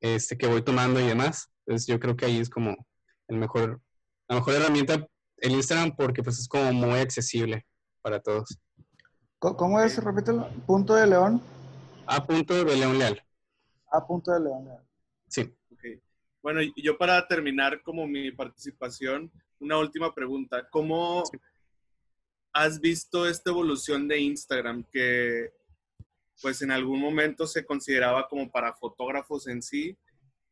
este, 0.00 0.36
que 0.36 0.46
voy 0.46 0.62
tomando 0.62 1.00
y 1.00 1.06
demás. 1.06 1.50
Entonces 1.70 1.86
yo 1.86 2.00
creo 2.00 2.16
que 2.16 2.24
ahí 2.24 2.40
es 2.40 2.50
como 2.50 2.76
el 3.28 3.36
mejor, 3.36 3.80
la 4.26 4.34
mejor 4.34 4.54
herramienta 4.54 5.06
el 5.36 5.52
Instagram 5.52 5.94
porque 5.94 6.20
pues 6.20 6.40
es 6.40 6.48
como 6.48 6.72
muy 6.72 6.98
accesible 6.98 7.64
para 8.02 8.20
todos. 8.20 8.58
¿Cómo 9.38 9.80
es? 9.80 9.96
Repítelo. 10.02 10.48
¿Punto 10.66 10.96
de 10.96 11.06
león? 11.06 11.40
A 12.06 12.26
punto 12.26 12.64
de 12.64 12.76
león 12.76 12.98
leal. 12.98 13.24
A 13.92 14.04
punto 14.04 14.32
de 14.32 14.40
león 14.40 14.64
leal. 14.64 14.84
Sí. 15.28 15.54
Okay. 15.72 16.02
Bueno, 16.42 16.60
yo 16.74 16.98
para 16.98 17.24
terminar 17.28 17.80
como 17.82 18.04
mi 18.04 18.32
participación, 18.32 19.30
una 19.60 19.78
última 19.78 20.12
pregunta. 20.12 20.68
¿Cómo, 20.72 21.22
has 22.52 22.80
visto 22.80 23.28
esta 23.28 23.50
evolución 23.50 24.08
de 24.08 24.18
Instagram 24.18 24.82
que 24.90 25.52
pues 26.42 26.62
en 26.62 26.72
algún 26.72 26.98
momento 26.98 27.46
se 27.46 27.64
consideraba 27.64 28.26
como 28.26 28.50
para 28.50 28.74
fotógrafos 28.74 29.46
en 29.46 29.62
sí 29.62 29.96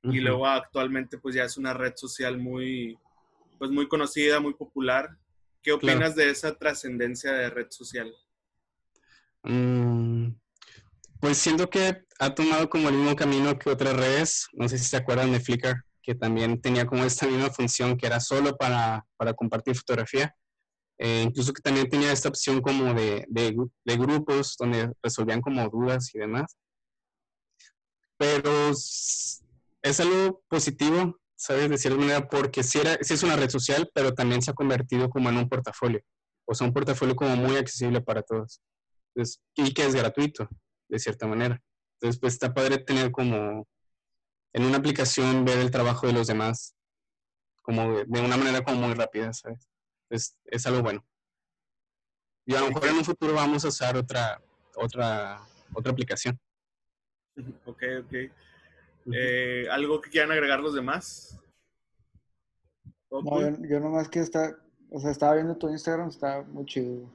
y 0.03 0.21
luego 0.21 0.47
actualmente 0.47 1.19
pues 1.19 1.35
ya 1.35 1.45
es 1.45 1.57
una 1.57 1.75
red 1.75 1.93
social 1.97 2.39
muy 2.39 2.99
pues 3.59 3.71
muy 3.71 3.89
conocida, 3.89 4.41
muy 4.41 4.55
popular. 4.55 5.19
¿Qué 5.63 5.73
opinas 5.73 6.15
de 6.15 6.31
esa 6.31 6.57
trascendencia 6.57 7.33
de 7.33 7.51
red 7.51 7.67
social? 7.71 8.15
Mm, 9.43 10.29
pues 11.21 11.39
siento 11.39 11.69
que 11.69 12.05
ha 12.21 12.35
tomado 12.35 12.71
como 12.71 12.89
el 12.89 12.95
mismo 12.95 13.17
camino 13.17 13.59
que 13.59 13.71
otras 13.71 13.97
redes. 13.97 14.47
No 14.53 14.69
sé 14.69 14.79
si 14.79 14.85
se 14.85 14.97
acuerdan 14.97 15.33
de 15.33 15.41
Flickr, 15.41 15.85
que 16.03 16.15
también 16.15 16.61
tenía 16.61 16.87
como 16.87 17.05
esta 17.05 17.27
misma 17.27 17.51
función 17.51 17.97
que 17.97 18.07
era 18.07 18.21
solo 18.21 18.57
para, 18.57 19.05
para 19.17 19.35
compartir 19.35 19.77
fotografía. 19.77 20.35
Eh, 21.01 21.23
incluso 21.23 21.53
que 21.53 21.63
también 21.63 21.89
tenía 21.89 22.13
esta 22.13 22.29
opción 22.29 22.61
como 22.61 22.93
de, 22.93 23.25
de, 23.29 23.97
grupos 23.97 24.57
donde 24.59 24.91
resolvían 25.01 25.41
como 25.41 25.69
dudas 25.69 26.13
y 26.15 26.19
demás. 26.19 26.57
Pero 28.17 28.73
es 29.89 30.01
algo 30.01 30.43
positivo, 30.49 31.19
¿sabes? 31.37 31.71
De 31.71 31.79
cierta 31.79 31.99
manera, 31.99 32.29
porque 32.29 32.63
sí, 32.63 32.79
era, 32.79 32.99
sí 33.03 33.15
es 33.15 33.23
una 33.23 33.37
red 33.37 33.51
social, 33.51 33.91
pero 33.95 34.15
también 34.15 34.43
se 34.43 34.51
ha 34.51 34.55
convertido 34.55 35.09
como 35.11 35.29
en 35.29 35.37
un 35.37 35.49
portafolio. 35.49 36.01
O 36.47 36.55
sea, 36.55 36.67
un 36.67 36.73
portafolio 36.73 37.15
como 37.15 37.37
muy 37.37 37.57
accesible 37.57 38.01
para 38.01 38.23
todos. 38.23 38.61
Y 39.55 39.75
que 39.75 39.87
es 39.87 39.95
gratuito, 39.95 40.49
de 40.89 40.99
cierta 40.99 41.27
manera. 41.27 41.61
Entonces, 41.95 42.21
pues 42.21 42.35
está 42.35 42.55
padre 42.55 42.79
tener 42.79 43.11
como 43.11 43.67
en 44.53 44.65
una 44.65 44.79
aplicación 44.79 45.45
ver 45.45 45.59
el 45.59 45.71
trabajo 45.71 46.07
de 46.07 46.13
los 46.13 46.27
demás 46.27 46.75
como 47.63 47.99
de 47.99 48.21
una 48.21 48.39
manera 48.39 48.65
como 48.65 48.87
muy 48.87 48.95
rápida, 48.95 49.31
¿sabes? 49.35 49.69
es, 50.11 50.37
es 50.45 50.67
algo 50.67 50.83
bueno. 50.83 51.05
Y 52.47 52.55
a 52.55 52.61
lo 52.61 52.69
mejor 52.69 52.87
en 52.87 52.97
un 52.97 53.05
futuro 53.05 53.35
vamos 53.35 53.65
a 53.65 53.69
usar 53.69 53.97
otra, 53.97 54.41
otra, 54.75 55.39
otra 55.75 55.93
aplicación. 55.93 56.39
Ok, 57.67 57.83
ok. 58.05 58.15
Eh, 59.15 59.67
¿Algo 59.71 60.01
que 60.01 60.11
quieran 60.11 60.33
agregar 60.33 60.61
los 60.61 60.75
demás? 60.75 61.39
No, 63.11 63.23
yo, 63.67 63.81
nomás 63.81 64.09
que 64.09 64.21
está, 64.21 64.57
o 64.91 65.01
sea, 65.01 65.11
estaba 65.11 65.35
viendo 65.35 65.57
tu 65.57 65.69
Instagram, 65.69 66.09
está 66.09 66.43
muy 66.43 66.67
chido. 66.67 67.11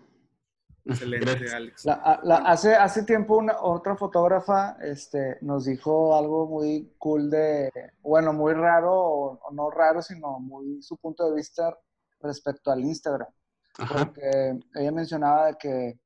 Excelente, 0.86 1.54
Alex. 1.54 1.86
hace, 1.88 2.76
hace 2.76 3.04
tiempo 3.04 3.38
una, 3.38 3.62
otra 3.62 3.96
fotógrafa 3.96 4.76
este, 4.82 5.38
nos 5.42 5.66
dijo 5.66 6.18
algo 6.18 6.48
muy 6.48 6.94
cool 6.98 7.30
de, 7.30 7.72
bueno, 8.02 8.34
muy 8.34 8.54
raro, 8.54 8.94
o 8.94 9.52
no 9.54 9.70
raro, 9.70 10.02
sino 10.02 10.40
muy 10.40 10.82
su 10.82 10.98
punto 10.98 11.30
de 11.30 11.36
vista 11.36 11.78
respecto 12.22 12.72
al 12.72 12.82
Instagram. 12.82 13.30
Porque 13.78 14.60
ella 14.76 14.92
mencionaba 14.92 15.58
que 15.58 16.00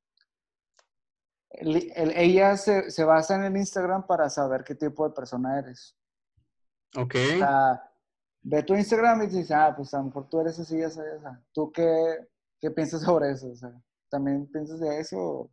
ella 1.49 2.57
se, 2.57 2.91
se, 2.91 3.03
basa 3.03 3.35
en 3.35 3.45
el 3.45 3.57
Instagram 3.57 4.05
para 4.05 4.29
saber 4.29 4.63
qué 4.63 4.75
tipo 4.75 5.07
de 5.07 5.15
persona 5.15 5.59
eres. 5.59 5.95
Ok. 6.95 7.15
ve 8.41 8.63
tu 8.63 8.75
Instagram 8.75 9.23
y 9.23 9.27
dices, 9.27 9.51
ah, 9.51 9.73
pues 9.75 9.93
a 9.93 9.99
lo 9.99 10.05
mejor 10.05 10.29
tú 10.29 10.41
eres 10.41 10.59
así, 10.59 10.81
así, 10.81 10.99
así. 10.99 11.37
¿Tú 11.53 11.71
qué, 11.71 12.17
qué 12.59 12.71
piensas 12.71 13.01
sobre 13.01 13.31
eso? 13.31 13.49
O 13.49 13.55
sea, 13.55 13.71
¿También 14.09 14.47
piensas 14.47 14.79
de 14.79 14.99
eso? 14.99 15.51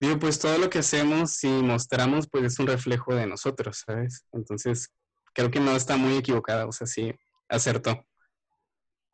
Digo, 0.00 0.18
pues 0.18 0.38
todo 0.38 0.56
lo 0.58 0.70
que 0.70 0.80
hacemos 0.80 1.42
y 1.44 1.48
mostramos, 1.48 2.28
pues 2.30 2.44
es 2.44 2.58
un 2.58 2.66
reflejo 2.66 3.14
de 3.14 3.26
nosotros, 3.26 3.84
¿sabes? 3.86 4.24
Entonces, 4.32 4.88
creo 5.32 5.50
que 5.50 5.60
no 5.60 5.72
está 5.72 5.96
muy 5.96 6.16
equivocada, 6.16 6.66
o 6.66 6.72
sea, 6.72 6.86
sí, 6.86 7.12
acertó. 7.48 8.04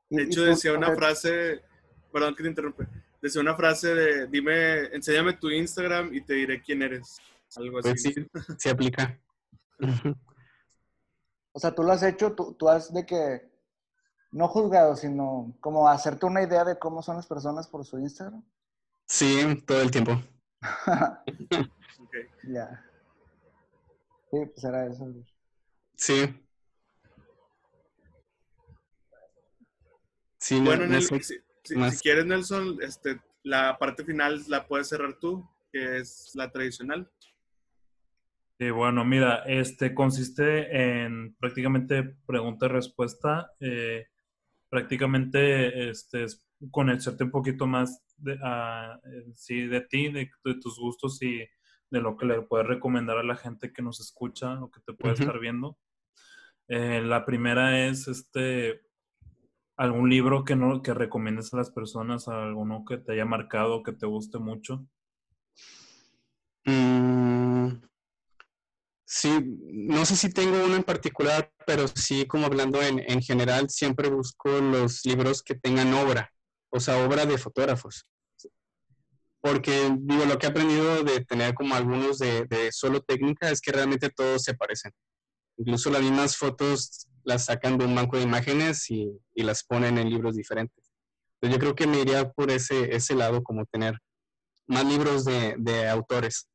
De 0.08 0.24
hecho, 0.24 0.44
decía 0.44 0.72
una 0.72 0.94
frase, 0.94 1.62
perdón 2.12 2.34
que 2.34 2.42
te 2.42 2.48
interrumpe, 2.48 2.86
decía 3.26 3.40
una 3.40 3.56
frase 3.56 3.94
de, 3.94 4.26
dime, 4.26 4.86
enséñame 4.94 5.34
tu 5.34 5.50
Instagram 5.50 6.14
y 6.14 6.20
te 6.20 6.34
diré 6.34 6.62
quién 6.62 6.82
eres. 6.82 7.18
Algo 7.56 7.80
pues 7.80 7.94
así. 7.94 8.12
sí, 8.12 8.26
se 8.58 8.70
aplica. 8.70 9.18
o 11.52 11.58
sea, 11.58 11.74
tú 11.74 11.82
lo 11.82 11.92
has 11.92 12.02
hecho, 12.02 12.32
tú, 12.32 12.54
tú 12.54 12.68
has 12.68 12.92
de 12.92 13.06
que, 13.06 13.48
no 14.32 14.48
juzgado, 14.48 14.96
sino 14.96 15.56
como 15.60 15.88
hacerte 15.88 16.26
una 16.26 16.42
idea 16.42 16.64
de 16.64 16.78
cómo 16.78 17.02
son 17.02 17.16
las 17.16 17.26
personas 17.26 17.68
por 17.68 17.84
su 17.84 17.98
Instagram. 17.98 18.44
Sí, 19.06 19.62
todo 19.66 19.80
el 19.80 19.90
tiempo. 19.90 20.12
okay. 22.06 22.26
Ya. 22.48 22.84
Sí, 24.30 24.38
pues 24.46 24.64
era 24.64 24.86
eso. 24.86 25.06
Sí. 25.96 26.42
bueno, 30.60 30.86
si, 31.66 31.74
quieres, 32.02 32.26
Nelson, 32.26 32.78
este, 32.82 33.20
la 33.42 33.78
parte 33.78 34.04
final 34.04 34.42
la 34.48 34.66
puedes 34.66 34.88
cerrar 34.88 35.18
tú, 35.18 35.48
que 35.72 35.98
es 35.98 36.32
la 36.34 36.50
tradicional. 36.50 37.10
Sí, 38.58 38.70
bueno, 38.70 39.04
mira, 39.04 39.42
este 39.46 39.94
consiste 39.94 41.04
en 41.04 41.34
prácticamente 41.36 42.16
pregunta 42.26 42.66
y 42.66 42.68
respuesta. 42.70 43.52
Eh, 43.60 44.06
prácticamente 44.70 45.90
este, 45.90 46.26
conocerte 46.70 47.24
un 47.24 47.30
poquito 47.30 47.66
más 47.66 48.02
de, 48.16 48.38
sí, 49.34 49.66
de 49.66 49.82
ti, 49.82 50.10
de, 50.10 50.30
tus 50.60 50.78
gustos 50.78 51.22
y 51.22 51.46
de 51.90 52.00
lo 52.00 52.16
que 52.16 52.26
le 52.26 52.42
puedes 52.42 52.66
recomendar 52.66 53.18
a 53.18 53.22
la 53.22 53.36
gente 53.36 53.72
que 53.72 53.82
nos 53.82 54.00
escucha 54.00 54.60
o 54.62 54.70
que 54.70 54.80
te 54.80 54.94
puede 54.94 55.14
estar 55.14 55.38
viendo. 55.38 55.78
Eh, 56.68 57.00
la 57.02 57.24
primera 57.24 57.86
es 57.86 58.08
este 58.08 58.85
algún 59.76 60.10
libro 60.10 60.44
que 60.44 60.56
no 60.56 60.82
que 60.82 60.94
recomiendes 60.94 61.52
a 61.52 61.58
las 61.58 61.70
personas, 61.70 62.28
alguno 62.28 62.84
que 62.84 62.98
te 62.98 63.12
haya 63.12 63.24
marcado, 63.24 63.82
que 63.82 63.92
te 63.92 64.06
guste 64.06 64.38
mucho. 64.38 64.86
Mm, 66.64 67.82
sí, 69.04 69.58
no 69.72 70.04
sé 70.04 70.16
si 70.16 70.32
tengo 70.32 70.64
uno 70.64 70.76
en 70.76 70.82
particular, 70.82 71.52
pero 71.66 71.86
sí 71.88 72.26
como 72.26 72.46
hablando 72.46 72.82
en, 72.82 72.98
en 73.06 73.22
general, 73.22 73.70
siempre 73.70 74.08
busco 74.08 74.48
los 74.60 75.04
libros 75.04 75.42
que 75.42 75.54
tengan 75.54 75.94
obra, 75.94 76.32
o 76.70 76.80
sea, 76.80 77.04
obra 77.04 77.26
de 77.26 77.38
fotógrafos 77.38 78.06
porque 79.46 79.94
digo, 80.00 80.24
lo 80.24 80.38
que 80.38 80.46
he 80.46 80.50
aprendido 80.50 81.04
de 81.04 81.24
tener 81.24 81.54
como 81.54 81.76
algunos 81.76 82.18
de, 82.18 82.46
de, 82.46 82.72
solo 82.72 83.00
técnica 83.00 83.48
es 83.48 83.60
que 83.60 83.70
realmente 83.70 84.10
todos 84.10 84.42
se 84.42 84.54
parecen. 84.54 84.90
Incluso 85.56 85.88
las 85.88 86.02
mismas 86.02 86.36
fotos 86.36 87.06
las 87.26 87.46
sacan 87.46 87.76
de 87.76 87.84
un 87.84 87.94
banco 87.94 88.16
de 88.16 88.22
imágenes 88.22 88.88
y, 88.90 89.10
y 89.34 89.42
las 89.42 89.64
ponen 89.64 89.98
en 89.98 90.08
libros 90.08 90.36
diferentes. 90.36 90.92
Entonces 91.34 91.56
yo 91.56 91.60
creo 91.60 91.74
que 91.74 91.86
me 91.86 92.00
iría 92.00 92.30
por 92.30 92.50
ese, 92.50 92.94
ese 92.94 93.14
lado, 93.14 93.42
como 93.42 93.66
tener 93.66 93.98
más 94.68 94.84
libros 94.86 95.24
de, 95.24 95.56
de 95.58 95.88
autores. 95.88 96.48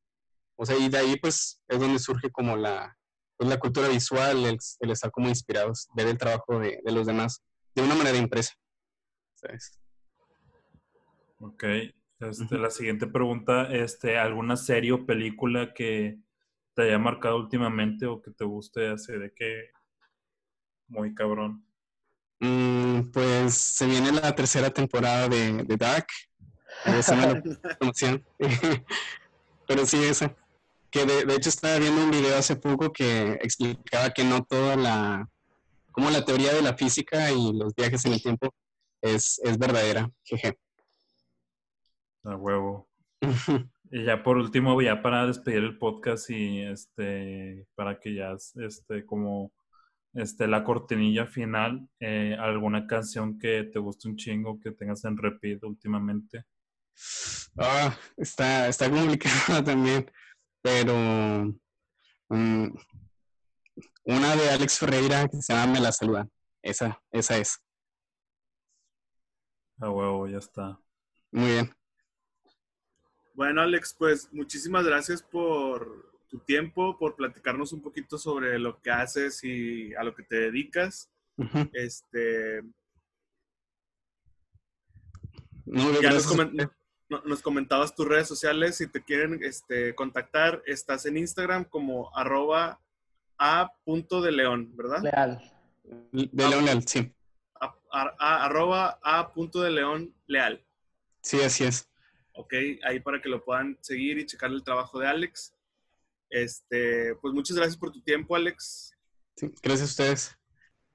O 0.55 0.65
sea, 0.65 0.77
y 0.77 0.89
de 0.89 0.97
ahí 0.97 1.19
pues 1.19 1.61
es 1.67 1.79
donde 1.79 1.99
surge 1.99 2.31
como 2.31 2.55
la, 2.55 2.97
pues, 3.37 3.49
la 3.49 3.59
cultura 3.59 3.89
visual, 3.89 4.45
el, 4.45 4.57
el, 4.79 4.91
estar 4.91 5.11
como 5.11 5.27
inspirados, 5.27 5.89
ver 5.93 6.07
el 6.07 6.17
trabajo 6.17 6.57
de, 6.59 6.79
de 6.83 6.91
los 6.91 7.05
demás 7.05 7.43
de 7.75 7.83
una 7.83 7.95
manera 7.95 8.17
impresa. 8.17 8.53
¿sabes? 9.35 9.79
Ok, 11.39 11.63
este, 12.19 12.57
la 12.57 12.69
siguiente 12.69 13.07
pregunta, 13.07 13.73
este, 13.73 14.17
¿alguna 14.17 14.55
serie 14.55 14.93
o 14.93 15.05
película 15.05 15.73
que 15.73 16.19
te 16.75 16.83
haya 16.83 16.99
marcado 16.99 17.37
últimamente 17.37 18.05
o 18.05 18.21
que 18.21 18.31
te 18.31 18.45
guste 18.45 18.87
así 18.87 19.11
de 19.13 19.33
que 19.33 19.69
muy 20.91 21.15
cabrón? 21.15 21.65
Mm, 22.39 23.11
pues 23.11 23.53
se 23.53 23.85
viene 23.85 24.11
la 24.11 24.35
tercera 24.35 24.69
temporada 24.69 25.27
de, 25.27 25.63
de 25.63 25.77
Dark. 25.77 26.07
Esa 26.85 27.15
me 27.15 27.41
Pero 29.67 29.85
sí, 29.85 30.03
esa. 30.03 30.35
Que 30.89 31.05
de, 31.05 31.25
de, 31.25 31.35
hecho 31.35 31.49
estaba 31.49 31.79
viendo 31.79 32.03
un 32.03 32.11
video 32.11 32.37
hace 32.37 32.57
poco 32.57 32.91
que 32.91 33.33
explicaba 33.41 34.09
que 34.09 34.25
no 34.25 34.43
toda 34.43 34.75
la, 34.75 35.29
como 35.91 36.09
la 36.09 36.25
teoría 36.25 36.53
de 36.53 36.61
la 36.61 36.75
física 36.75 37.31
y 37.31 37.53
los 37.53 37.73
viajes 37.75 38.03
en 38.05 38.13
el 38.13 38.21
tiempo 38.21 38.53
es, 39.01 39.39
es 39.43 39.57
verdadera. 39.57 40.11
Jeje. 40.23 40.57
A 42.23 42.35
huevo. 42.35 42.89
y 43.91 44.03
ya 44.03 44.21
por 44.23 44.37
último, 44.37 44.81
ya 44.81 45.01
para 45.01 45.25
despedir 45.27 45.59
el 45.59 45.77
podcast 45.77 46.29
y 46.29 46.61
este, 46.61 47.65
para 47.75 47.99
que 47.99 48.15
ya, 48.15 48.35
este, 48.55 49.05
como, 49.05 49.53
este, 50.13 50.47
la 50.47 50.63
cortinilla 50.63 51.25
final, 51.25 51.87
eh, 51.99 52.35
alguna 52.39 52.85
canción 52.85 53.39
que 53.39 53.63
te 53.63 53.79
guste 53.79 54.07
un 54.07 54.17
chingo, 54.17 54.59
que 54.59 54.71
tengas 54.71 55.03
en 55.05 55.17
repeat 55.17 55.63
últimamente. 55.63 56.45
Ah, 57.57 57.97
está, 58.17 58.67
está 58.67 58.89
complicado 58.89 59.63
también, 59.63 60.09
pero 60.61 60.93
um, 62.29 62.75
una 64.03 64.35
de 64.35 64.49
Alex 64.49 64.79
Ferreira 64.79 65.27
que 65.27 65.41
se 65.41 65.53
llama 65.53 65.73
Me 65.73 65.79
la 65.79 65.91
saluda. 65.91 66.27
Esa, 66.61 67.01
esa 67.11 67.37
es. 67.37 67.59
A 69.79 69.89
huevo, 69.89 70.27
ya 70.27 70.37
está. 70.37 70.79
Muy 71.31 71.47
bien. 71.49 71.75
Bueno, 73.33 73.61
Alex, 73.61 73.95
pues 73.97 74.31
muchísimas 74.31 74.85
gracias 74.85 75.23
por 75.23 76.10
tu 76.31 76.39
tiempo, 76.39 76.97
por 76.97 77.15
platicarnos 77.15 77.73
un 77.73 77.81
poquito 77.81 78.17
sobre 78.17 78.57
lo 78.57 78.81
que 78.81 78.89
haces 78.89 79.43
y 79.43 79.93
a 79.95 80.03
lo 80.03 80.15
que 80.15 80.23
te 80.23 80.37
dedicas. 80.37 81.11
Uh 81.35 81.43
-huh. 81.43 81.69
Este. 81.73 82.63
No, 85.65 86.01
ya 86.01 86.11
nos, 86.11 86.25
coment 86.25 86.71
nos, 87.09 87.41
comentabas 87.41 87.93
tus 87.93 88.07
redes 88.07 88.27
sociales. 88.27 88.77
Si 88.77 88.87
te 88.87 89.03
quieren 89.03 89.39
este, 89.43 89.93
contactar, 89.93 90.63
estás 90.65 91.05
en 91.05 91.17
Instagram 91.17 91.65
como 91.65 92.15
arroba 92.17 92.79
a 93.37 93.73
punto 93.83 94.21
de 94.21 94.31
león, 94.31 94.71
¿verdad? 94.75 95.01
Leal. 95.03 95.41
De 95.83 96.49
león 96.49 96.65
leal, 96.65 96.87
sí. 96.87 97.13
A, 97.59 97.75
a, 97.91 98.15
a, 98.17 98.45
arroba 98.45 98.99
a 99.03 99.33
punto 99.33 99.61
de 99.61 99.71
león 99.71 100.15
leal. 100.27 100.63
Sí, 101.21 101.41
así 101.41 101.65
es. 101.65 101.89
Ok, 102.33 102.53
ahí 102.83 102.99
para 103.01 103.21
que 103.21 103.29
lo 103.29 103.43
puedan 103.43 103.77
seguir 103.81 104.17
y 104.17 104.25
checar 104.25 104.51
el 104.51 104.63
trabajo 104.63 104.99
de 104.99 105.07
Alex. 105.07 105.53
Este, 106.31 107.13
pues 107.15 107.33
muchas 107.33 107.57
gracias 107.57 107.77
por 107.77 107.91
tu 107.91 108.01
tiempo, 108.01 108.35
Alex. 108.35 108.95
Sí, 109.35 109.51
gracias 109.61 109.89
a 109.89 109.91
ustedes. 109.91 110.37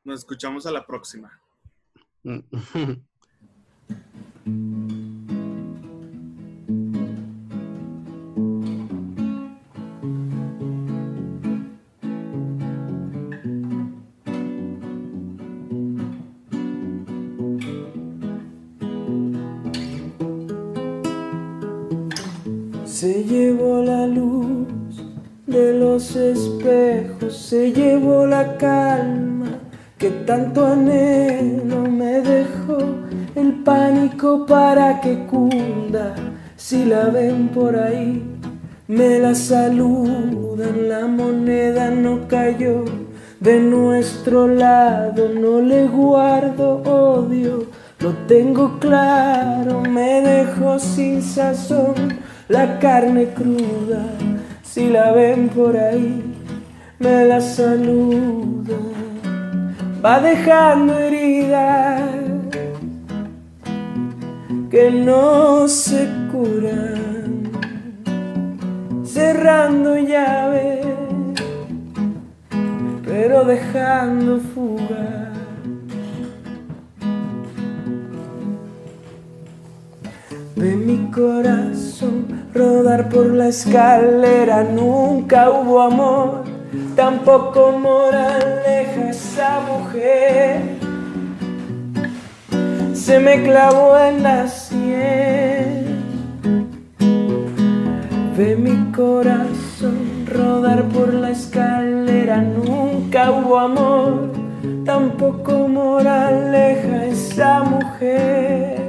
Nos 0.03 0.21
escuchamos 0.21 0.67
a 0.67 0.73
la 0.73 0.85
próxima. 0.85 1.41
espejos, 26.33 27.37
se 27.37 27.73
llevó 27.73 28.27
la 28.27 28.57
calma 28.57 29.59
que 29.99 30.11
tanto 30.11 30.67
anhelo. 30.67 31.83
Me 31.83 32.21
dejó 32.21 32.79
el 33.35 33.63
pánico 33.65 34.47
para 34.47 35.01
que 35.01 35.27
cunda. 35.27 36.15
Si 36.57 36.85
la 36.85 37.07
ven 37.07 37.49
por 37.49 37.77
ahí, 37.77 38.23
me 38.89 39.19
la 39.19 39.35
saludan, 39.35 40.89
la 40.89 41.07
moneda 41.07 41.91
no 41.91 42.29
cayó 42.29 42.85
de 43.41 43.61
nuestro 43.61 44.49
lado, 44.49 45.29
no 45.29 45.61
le 45.61 45.87
guardo 45.87 46.83
odio, 46.85 47.67
lo 48.01 48.11
tengo 48.27 48.79
claro, 48.79 49.83
me 49.83 50.23
dejó 50.23 50.79
sin 50.79 51.21
sazón 51.23 51.95
la 52.49 52.79
carne 52.79 53.29
cruda, 53.29 54.07
si 54.77 54.91
la 54.91 55.11
ven 55.11 55.49
por 55.49 55.75
ahí, 55.75 56.23
me 56.99 57.25
la 57.25 57.41
saluda. 57.41 58.77
Va 60.05 60.21
dejando 60.21 60.99
heridas 60.99 62.03
que 64.71 64.91
no 64.91 65.67
se 65.67 66.07
curan, 66.31 67.45
cerrando 69.03 69.97
llaves, 69.97 70.85
pero 73.03 73.47
dejando 73.47 74.41
fuga. 74.41 75.26
De 80.57 80.75
mi 80.75 81.11
corazón 81.11 82.49
rodar 82.55 83.11
por 83.11 83.27
la 83.27 83.49
escalera, 83.49 84.65
nunca 84.65 85.51
hubo 85.51 85.83
amor, 85.83 86.45
tampoco 86.95 87.73
moraleja 87.73 89.11
esa 89.11 89.61
mujer. 89.61 90.63
Se 92.95 93.21
me 93.21 93.43
clavó 93.43 93.99
en 93.99 94.23
la 94.23 94.49
sien. 94.49 95.85
Ve 98.39 98.57
mi 98.57 98.93
corazón 98.93 100.25
rodar 100.27 100.85
por 100.85 101.13
la 101.13 101.33
escalera, 101.33 102.41
nunca 102.41 103.31
hubo 103.31 103.59
amor, 103.59 104.31
tampoco 104.87 105.69
moraleja 105.69 107.05
esa 107.05 107.63
mujer. 107.63 108.86